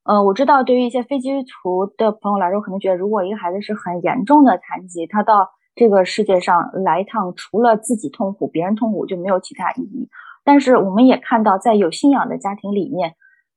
[0.04, 10.10] 呃，我知道，对于一些非基督徒的朋友来说，可能觉得如果一个孩子是很严重的残疾，他到这个世界上来一趟，除了自己痛苦，别人痛苦就没有其他意义。
[10.44, 13.16] 但是我们也看到，在有信仰的家庭里面，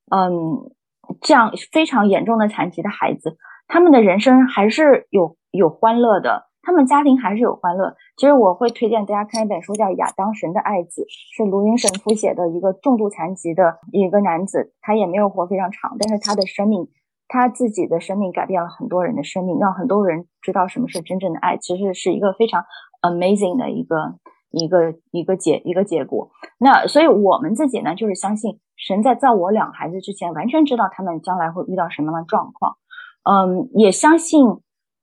[0.09, 0.71] 嗯，
[1.19, 3.37] 这样非常严重的残疾的孩子，
[3.67, 6.46] 他们的人生还是有有欢乐的。
[6.67, 7.95] 他们家庭还是有欢乐。
[8.17, 16.89] 其实我会推荐大家看一本书，叫《亚当神的爱子》，是卢云神父写的一个重度残疾的一个男子，他也没有活非常长，但是他的生命，
[17.29, 21.55] 他自己的生命改变了很多人的生命，让很多人知道什么是真正的爱。
[21.55, 22.65] 其实是一个非常
[23.01, 24.15] amazing 的一个
[24.51, 26.31] 一个一个结一个结果。
[26.59, 32.75] 那所以我们自己呢，就是相信神在造我两孩子之前，完全知道他们将来会遇到什么样的状况。
[33.23, 34.59] 嗯，也相信。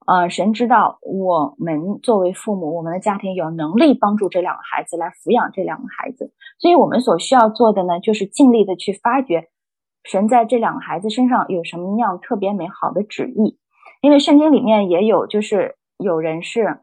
[0.07, 9.49] 呃，神知道我们作为父母，我们的家庭有能力帮助这两个孩子来抚养这两个孩子，所以我们所需要做的呢，就是尽力的去发掘
[10.03, 13.59] 神在这两个孩子身上有什么样特别美好的旨意。
[14.03, 16.81] 因为圣经里面也有，就是有人是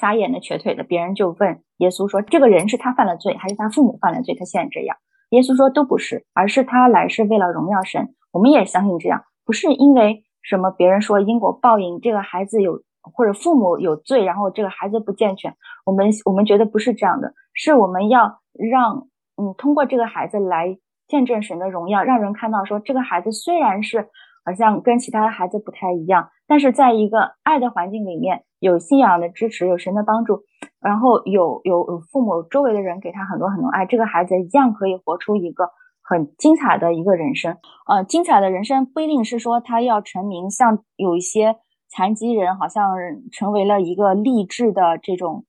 [0.00, 4.34] 瞎眼的、瘸腿的，别人就问耶稣说：“这个人是他犯了罪，还是他父母犯了罪？
[4.34, 4.96] 他现在这样？”
[5.30, 10.24] 耶稣说：“都不是，而是他来是为了荣耀神。”我们也相信这样，不是因为。
[10.48, 10.70] 什么？
[10.70, 15.54] 别人说因果报应，这个孩子有或者父母有罪，然后这个孩子不健全。
[15.84, 24.08] 我们我们觉得不是这样的，是我们要让嗯通过这个孩子来见证神的荣耀，让人看到说这个孩子虽然是
[24.42, 30.44] 好像跟其他的孩子不太一样，但是在一个爱的环境里面，有信仰的支持，有神的帮助，
[30.80, 35.68] 然后有有父母周围的人给他很多很多爱，这个孩子一样可以活出一个。
[36.08, 41.56] 很精彩的一个人生，呃，精彩的人生不一定是说他要成名，像有一些
[41.90, 42.94] 残疾人好像
[43.30, 45.44] 成为了一个励志的这种，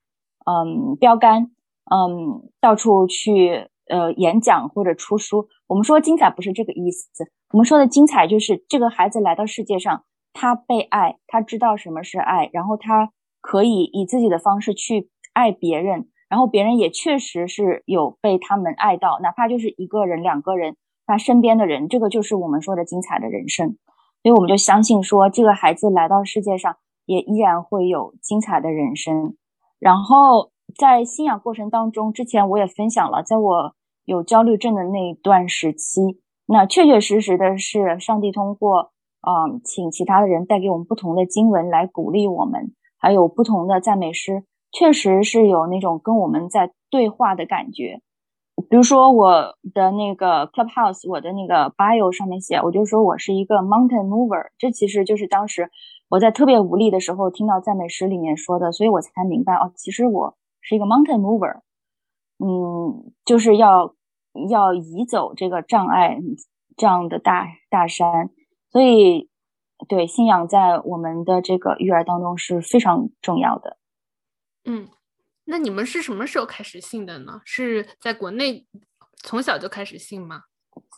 [0.45, 1.51] 嗯，标杆，
[1.89, 5.47] 嗯，到处去呃演讲或者出书。
[5.67, 7.07] 我们说精彩不是这个意思，
[7.53, 10.03] 我们说的精彩就是这个孩子来到世界上，
[10.33, 16.09] 他被爱，他知道什么是爱，然后他可以以自己的方式去爱别人。
[16.29, 23.77] 然后别人也确实是有被他们爱到，哪怕就是一个人、两个人，他身边的人，这个就是我们说的精彩的人生。
[24.21, 29.35] 所以我们就相信说，这个孩子来到世界上也依然会有精彩的人生。
[29.79, 33.75] 然后在信仰过程当中，之前我也分享了，在我
[34.05, 44.43] 有焦虑症的那一段时期，那确确实实的是上帝通过嗯，请其他的人带给我们不同的经文来鼓励我们，还有不同的赞美诗。
[44.71, 48.01] 确实是有那种跟我们在对话的感觉，
[48.69, 55.71] 比如说我的那个 Clubhouse，我的那个 bio 上面写，我就说我是一个 Mountain Mover，这其实就是当时
[56.09, 61.61] 我在特别无力的时候听到赞美诗里面说的，所以我才明白哦，其实我是一个 Mountain Mover，
[62.37, 63.95] 嗯，就是要
[64.49, 66.19] 要移走这个障碍
[66.75, 68.29] 这样的大大山，
[68.71, 69.29] 所以
[69.87, 73.77] 对信仰在我们的这个育儿当中是非常重要的。
[74.69, 74.87] 嗯，
[75.45, 77.41] 那你们是什么时候开始信的呢？
[77.43, 78.67] 是在国内
[79.23, 80.43] 从小就开始信吗？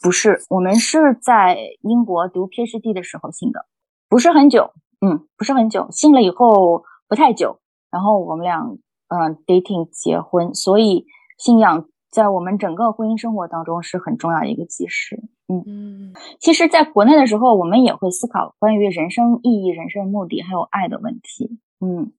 [0.04, 3.66] 不是，我们是在英国读 PhD 的时候信的，
[4.10, 8.60] 不是很久，嗯，不是很久，信了以后不太久，然后我们俩
[9.08, 11.06] 嗯 dating 结婚，所以
[11.38, 15.16] 信仰在我们整个婚姻生活当中是很重要的一个基石。
[15.48, 21.58] 嗯嗯，其实，在国内的时候，我们也会思考关于人生意义、人生目的还有爱的问题。
[21.80, 22.12] 嗯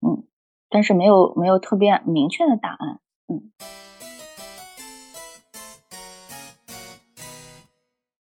[0.00, 0.26] 嗯，
[0.68, 3.00] 但是没有没有特别明确的答案。
[3.28, 3.52] 嗯。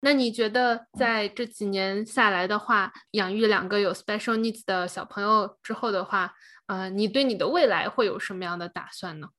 [0.01, 6.34] 那你觉得在这几年下来的话，养育两个有 special needs 的小朋友之后的话，
[6.67, 9.30] 呃，你对你的未来会有什么样的打算呢？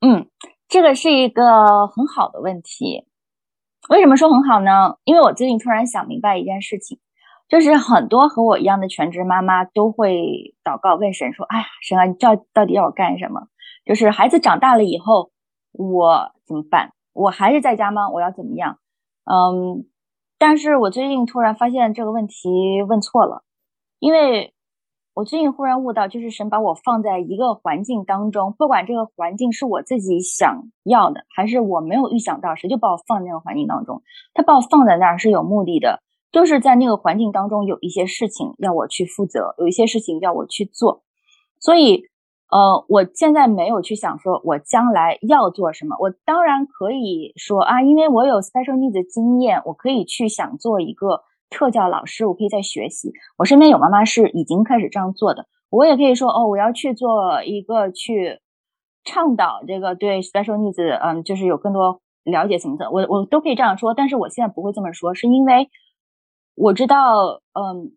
[0.00, 0.28] 嗯，
[0.68, 3.06] 这个是一个很好的问题。
[3.88, 4.98] 为什么说很好呢？
[5.04, 7.00] 因为我最近突然想明白一件事情，
[7.50, 13.48] 就是很多和我一样的全职妈妈都会祷告问神说：“哎呀，神啊，你到到底要我干什么？
[13.84, 15.32] 就是孩子长大了以后，
[15.72, 16.92] 我怎么办？
[17.12, 18.08] 我还是在家吗？
[18.08, 18.78] 我要怎么样？”
[19.30, 19.84] 嗯，
[20.38, 23.42] 但是我最近突然发现这个问题问错了，
[23.98, 24.54] 因为
[25.12, 34.02] 我最近忽然悟到，就是神把我放在一个环境当中，不管这个环境是我自己想要的，还是我没有预想到，谁就把我放在那个环境当中，
[34.34, 36.00] 他把我放在那儿是有目的的，
[36.32, 41.02] 就是在那个环境当中有一些事情要我去负责，有一些事情要我去做，
[41.58, 42.04] 所以。
[42.52, 45.94] 呃，我现在没有去想说，我将来要做什么。
[46.00, 53.12] 我当然可以说啊，因为我有 special needs 经验，我可以去想做一个特教老师，我可以在学习。
[53.38, 58.40] 我身边有妈妈是已经开始这样做的，我也可以说哦，我要去做一个去
[59.04, 63.94] 倡导这个对 special needs，嗯，就是有更多了解什么的，我我都可以这样说。
[63.94, 65.68] 但是我现在不会这么说，是因为
[66.54, 67.92] 我知道，嗯。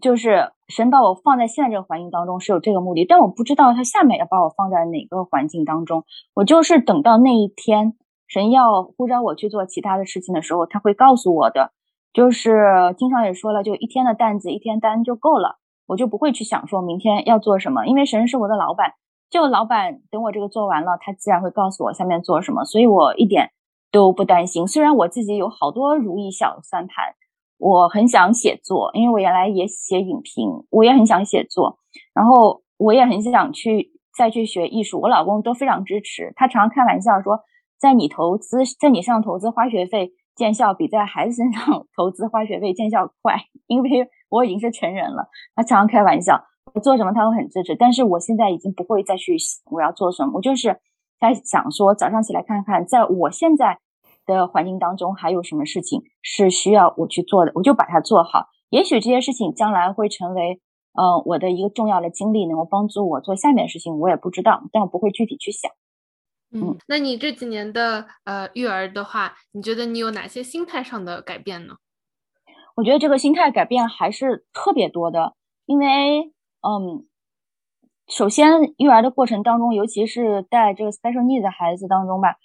[0.00, 6.04] 就是神把我放在现在这个环境当中是有这个目的，但我不知道他下面要把我放在哪个环境当中。
[6.34, 7.94] 我就是等到那一天
[8.26, 11.70] 神要呼召我去做其他的事情的时候，他会告诉我的。
[12.12, 12.66] 就是
[12.98, 18.94] 经常也说了，就一天的担子一天担就够了，我就不会去想说明天要做什么，因为神是我的老板，
[19.30, 23.52] 就老板等我这个做完了，他自然会告诉我下面做什么，所以我一点
[23.92, 24.66] 都不担心。
[24.66, 27.14] 虽然我自己有好多如意小算盘。
[27.58, 31.78] 我很想写作，因为我原来也写影评，我也很想写作，
[32.12, 35.00] 然后我也很想去再去学艺术。
[35.00, 37.40] 我老公都非常支持，他常常开玩笑说，
[37.78, 43.36] 在你投资，在你上投资花学费见效，比在孩子身上 投资花学费见效快。
[43.66, 46.44] 因为我已经是成人了，他常常开玩笑，
[46.74, 47.76] 我做什么他都很支持。
[47.76, 49.36] 但是我现在已经不会再去
[49.70, 50.80] 我要做什么，我就是
[51.20, 53.78] 在想说，早上起来看看，在我现在。
[54.26, 58.46] 的环境当中还有什么事情是需要我去做的，我就把它做好。
[58.70, 60.60] 也许这些事情将来会成为，
[60.92, 65.70] 呃，我的一个重要的经历，能够帮助我做下面的事情，我也不知道，但我不会具体去想。
[66.50, 71.74] 嗯，那你这几年的呃育儿的话，你觉得你有哪些心态上的改变呢？
[72.76, 75.34] 我觉得这个心态改变还是特别多的，
[75.66, 77.06] 因为嗯，
[78.08, 82.36] 首先育儿的过程当中，尤其是带这个 special needs 的孩子当中吧。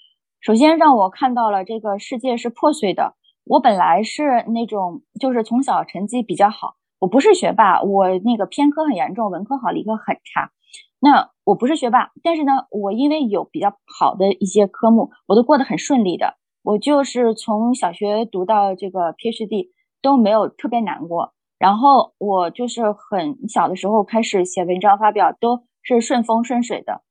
[0.42, 3.16] 首先让我看到了这个世界是破碎的。
[3.44, 10.52] 我本来是那种就是从小成绩比较好，我不是学霸，我那个偏科很严重，文科好，理科很差。
[11.00, 16.36] 那我不是学霸，但是呢，我因为有比较好的一些科目，我都过得很顺利的。
[16.62, 19.70] 我就是从小学读到这个 PhD
[20.02, 21.34] 都没有特别难过。
[21.58, 27.02] 然后我就是很小的时候开始写文章发表，都是顺风顺水的。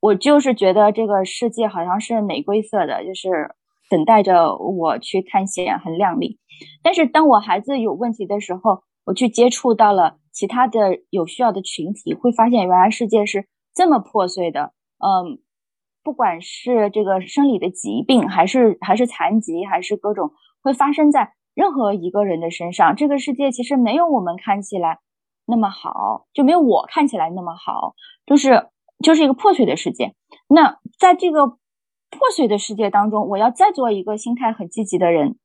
[0.00, 3.56] 我就是觉得这个世界好像是玫瑰色的，就是
[3.90, 6.38] 等待着我去探险，很亮丽。
[6.84, 14.72] 但是当我孩子有问题的时候，我去接触到了其他的有需要的群体，会发现原来世界是这么破碎的。
[14.98, 15.40] 嗯，
[16.04, 20.30] 不管是这个生理的疾病，还是还是残疾，还是各种
[20.62, 22.94] 会发生在任何一个人的身上。
[22.94, 25.00] 这个世界其实没有我们看起来
[25.44, 27.94] 那么好，就没有我看起来那么好，
[28.26, 28.68] 就是。
[29.02, 30.14] 就是一个破碎的世界。
[30.48, 35.36] 那在这个破碎的世界当中，我要再做一个心态很积极的人，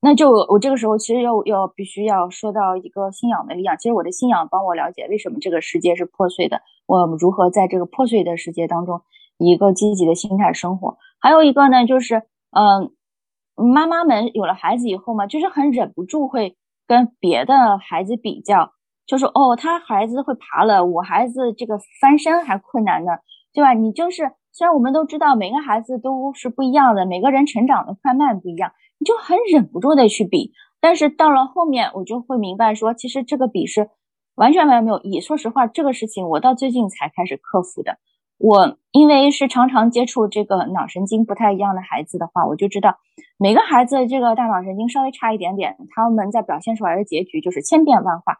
[0.00, 3.76] 那就我这个时候其实要要必须要说到一个信仰的力量。
[3.76, 9.02] 其实我的信仰帮我了解为什么这个世界是破碎的，我如何在这个破碎的世界当中
[9.38, 10.98] 一个积极的心态生活。
[11.18, 12.92] 还有一个呢，就是嗯，
[13.56, 16.56] 妈妈们有了孩子以后嘛，就是很忍不住会
[16.86, 18.73] 跟别的孩子比较。
[19.06, 23.12] 就是哦，他孩子会爬了，我孩子这个翻身还困难呢，
[23.52, 23.72] 对吧？
[23.74, 30.52] 你就是虽然我们都知道每个孩子都是不一样的，每个人成长的快慢不一样，你就很忍不住的去比。
[30.80, 33.90] 但是到了后面，我就会明白说，其实这个比是
[34.36, 35.20] 完全完全没有意义。
[35.20, 37.98] 说实话，这个事情我到最近才开始克服的。
[38.38, 42.98] 我因为是常常接触这个脑神经不太一样的孩子的话，我就知道
[43.38, 48.38] 每个孩子这个大脑神经稍微差一点点，他们在表现出来的结局就是千变万化。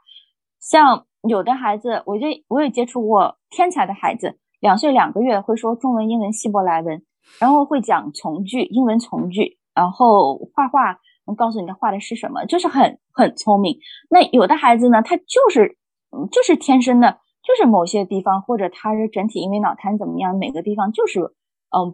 [0.64, 7.02] 像有的孩子，我就我也接触过天才的孩子，两岁两个月会说中文、英文、希伯来文，
[7.38, 13.78] 然后会讲从句，英文从句，然后画画能告诉你他画的是什么，就是很很聪明。
[14.08, 15.76] 那有的孩子呢，他就是
[16.32, 17.18] 就是天生的。
[17.46, 21.20] 就是某些地方，或者他是整体因为脑瘫怎么样，每个地方就是，
[21.76, 21.92] 嗯，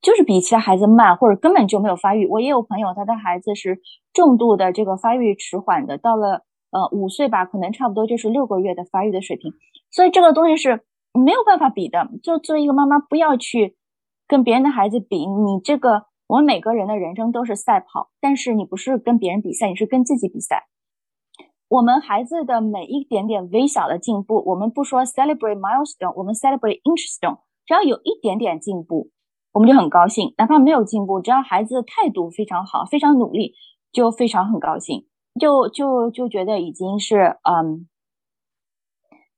[0.00, 2.26] 就是比其他孩子慢，或者根本就没有发育。
[2.26, 3.82] 我也有朋友，他的孩子是
[4.14, 9.52] 重度的这个发育迟缓的，到了呃五岁吧，可能差不多就是六个月的发育的水平。
[9.90, 12.08] 所以这个东西是没有办法比的。
[12.22, 13.76] 就作为一个妈妈，不要去
[14.26, 15.26] 跟别人的孩子比。
[15.26, 20.66] 你这个，我们每个人的人生都是赛跑，但是你不是跟别人比赛，你是跟自己比赛。
[21.68, 27.40] 我们孩子的每一点点微小的进步，我们不说 celebrate milestone，我们 celebrate inch stone。
[27.66, 29.10] 只要有一点点进步，
[29.52, 33.52] 我们就很高兴；哪怕没有进步，只要孩子态度非常好，非常努力，
[33.92, 35.06] 就非常很高兴，
[35.38, 37.88] 就就就觉得已经是嗯，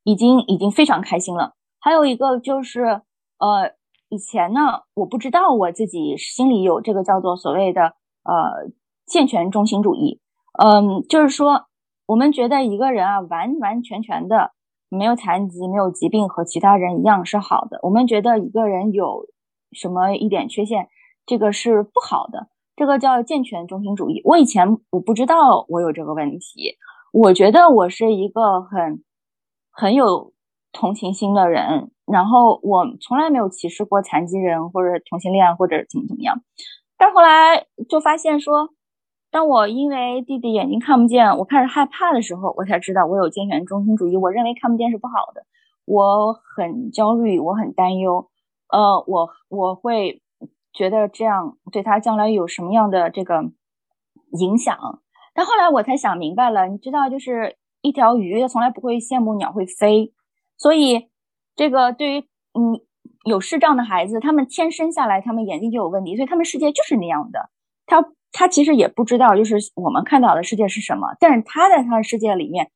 [0.03, 1.55] 已经已经非常开心了。
[1.79, 3.03] 还有一个就是，
[3.39, 3.75] 呃，
[4.09, 7.95] 以前呢，我不知道我自己心里有这个叫做所谓的
[8.25, 8.71] 呃
[9.07, 10.21] 健全中心主义，
[10.59, 11.67] 嗯，就是说。
[12.07, 14.51] 我们觉得一个人啊，完完全全的
[14.89, 17.79] 没有残疾、没有疾病，和其他人一样是好的。
[17.85, 19.27] 我们觉得一个人有
[19.71, 20.89] 什么一点缺陷，
[21.25, 22.49] 这个是不好的。
[22.81, 24.23] 这个叫健全中心主义。
[24.25, 26.79] 我以前我不知道我有这个问题，
[27.13, 29.05] 我觉得我是一个很
[29.71, 30.33] 很有
[30.73, 36.41] 同情心的人，然后我从来没有歧视过残疾人或者同性恋或者怎么怎么样。
[36.97, 38.71] 但后来就发现说。
[39.33, 44.17] 当我因为弟弟眼睛看不见，我开始害怕的时候，我才知道我有健全中心主义。
[44.17, 45.45] 我认为看不见是不好的，
[45.85, 48.29] 我很焦虑，我很担忧，
[48.73, 50.21] 呃，我我会
[50.73, 53.43] 觉得这样对他将来有什么样的这个
[54.39, 54.77] 影响。
[55.35, 60.13] 但后来我才想明白了，你知道，就是一条鱼，它从来不会羡慕鸟会飞，
[60.57, 61.09] 所以
[61.57, 62.19] 这个对于
[62.55, 62.81] 嗯
[63.25, 67.51] 有视障的孩子，他们天生下来他们眼睛就有问题，所以他们世界就是那样的，
[67.87, 68.13] 他。
[68.33, 71.17] 他其实也不知道，就是我们看到的世界是什么。
[71.19, 72.71] 但是他在他的世界里面，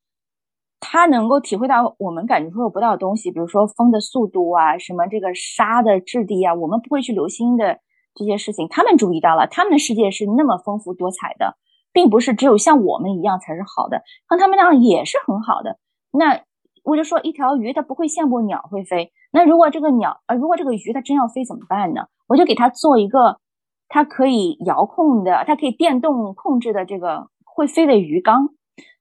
[0.86, 7.78] 他能够体会到我们感受不到的东西，比如说风的速度啊，什么这个沙的质地啊，我们不会去留心的
[8.14, 9.46] 这些事情，他们注意到了。
[9.46, 11.56] 他们的世界是那么丰富多彩的，
[11.92, 15.78] 并不是只有像我们一样才是好的，像他们那样也是很好的。
[16.12, 16.42] 那
[16.84, 19.10] 我就说，一条鱼它不会羡慕鸟会飞。
[19.32, 22.02] 那如果这个鸟，呃，如果这个鱼它真要飞怎么办呢？
[22.28, 23.40] 我就给它做一个。
[23.86, 28.48] 它可以遥控的，它可以电动控制的这个会飞的鱼缸，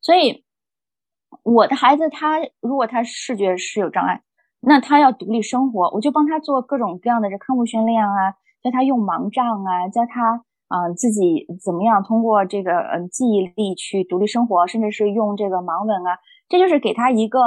[0.02, 0.44] 所以
[1.44, 4.22] 我的孩子他如果他视觉是有障碍，
[4.62, 8.32] 那他要独立生活，我就帮他做各种各样的这康复训练啊，
[8.62, 16.18] 教他用盲杖啊，教他啊自己怎么样通过这个嗯记忆力去独立生活，甚至是用这个盲文啊，
[16.48, 17.39] 这就是给他一个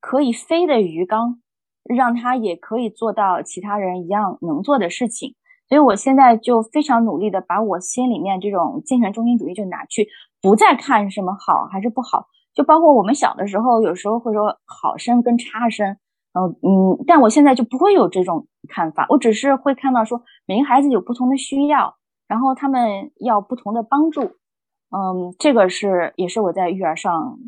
[0.00, 1.40] 可以飞的鱼缸，
[1.84, 5.34] 让他也可以做到其他人一样能做的事情。
[5.68, 10.08] 所以，我现在就非常努力的把我心里面这种健全中心主义就拿去，
[10.40, 12.26] 不再看什么好还是不好。
[12.54, 15.96] 就包括我们小的时候，有时候会说好生跟差生，
[16.32, 19.06] 嗯嗯，但我现在就不会有这种看法。
[19.08, 21.96] 我只是会看到说，每个孩子有不同的需要，
[22.28, 24.22] 然后他们要不同的帮助。
[24.22, 27.38] 嗯，这个是也是我在育儿上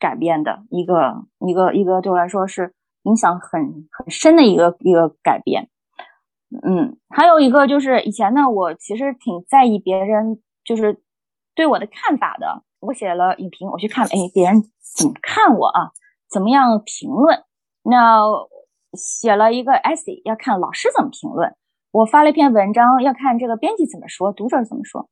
[0.00, 2.74] 改变的一个一个一个对我来说是
[3.04, 5.68] 影响很很深的一个一个改变。
[6.64, 11.00] 嗯，还有一个就是以前呢，我其实挺在意别人就是
[11.54, 12.64] 对我的看法的。
[12.80, 14.62] 我写了影评，我去看，哎，别人
[14.96, 15.92] 怎么看我啊？
[16.28, 17.44] 怎么样评论？
[17.82, 18.22] 那
[18.94, 21.54] 写了一个 essay，要看老师怎么评论。
[21.92, 25.08] 我发了一篇文章，要看这个编辑怎么说，读者怎么说。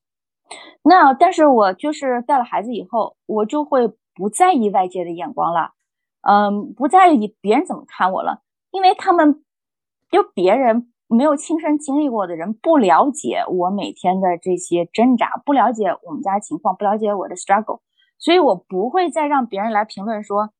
[0.82, 5.72] 那但是我就是带了孩子以后，我就会不在意外界的眼光了，
[6.22, 9.44] 嗯，不在意别人怎么看我了，因为他们
[10.10, 10.92] 就别人。
[11.08, 17.80] 没有亲身经历过的人不了解我每天的这些挣扎，不了解我们家情况，不了解我的 struggle，
[18.18, 20.50] 所以我不会再让别人来评论说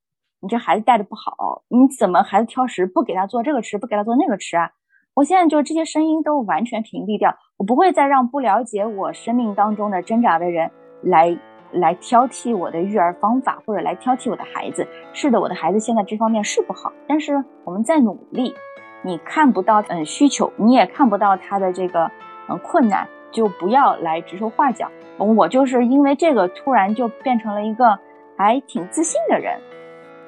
[0.41, 4.71] 你这孩子带的不好，你怎么孩子挑食，不给他做这个吃，不给他做那个吃啊？
[5.15, 10.71] 我现在就这些声音都完全屏蔽掉，我不会再让不了解我生命当中的挣扎的人
[11.03, 11.37] 来
[11.71, 14.87] 来挑剔我的育儿方法，或者来挑剔我的孩子。
[15.13, 18.53] 是的，我的孩子现在这方面是不好，但是我们在努力。
[19.01, 22.09] 你看不到嗯需求，你也看不到他的这个
[22.47, 24.89] 嗯困难，就不要来指手画脚。
[25.17, 27.99] 我就是因为这个突然就变成了一个
[28.37, 29.59] 还挺自信的人，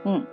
[0.04, 0.26] 嗯，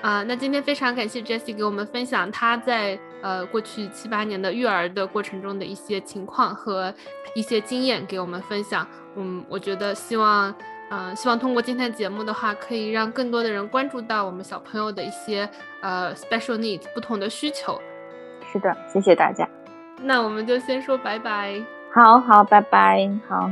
[0.00, 6.94] 啊，那今天非常感谢 Jessie 给我们分享她在呃过去七八年的育儿的过程中的一些情况和
[7.34, 8.86] 一些经验给我们分享。
[9.16, 10.54] 嗯，我觉得希望，
[10.90, 15.48] 嗯，希望通过今天的节目的话，可以让更多的人关注到我们小朋友的一些
[15.82, 17.80] 呃 special needs 不同的需求。
[18.52, 19.48] 是的，谢谢大家。
[20.02, 21.62] 那我们就先说拜拜。
[21.94, 23.48] 好好，拜拜，好。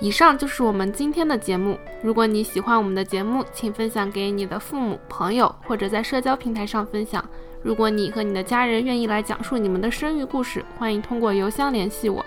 [0.00, 1.78] 以上就是我们今天的节目。
[2.02, 7.24] 如果你喜欢我们的节目，请分享给你的父母、朋友，或者在社交平台上分享。
[7.64, 12.22] 如果你和你的家人愿意来讲述你们的生育故事，欢迎通过邮箱联系我。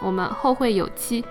[0.00, 1.24] 我们后会有期。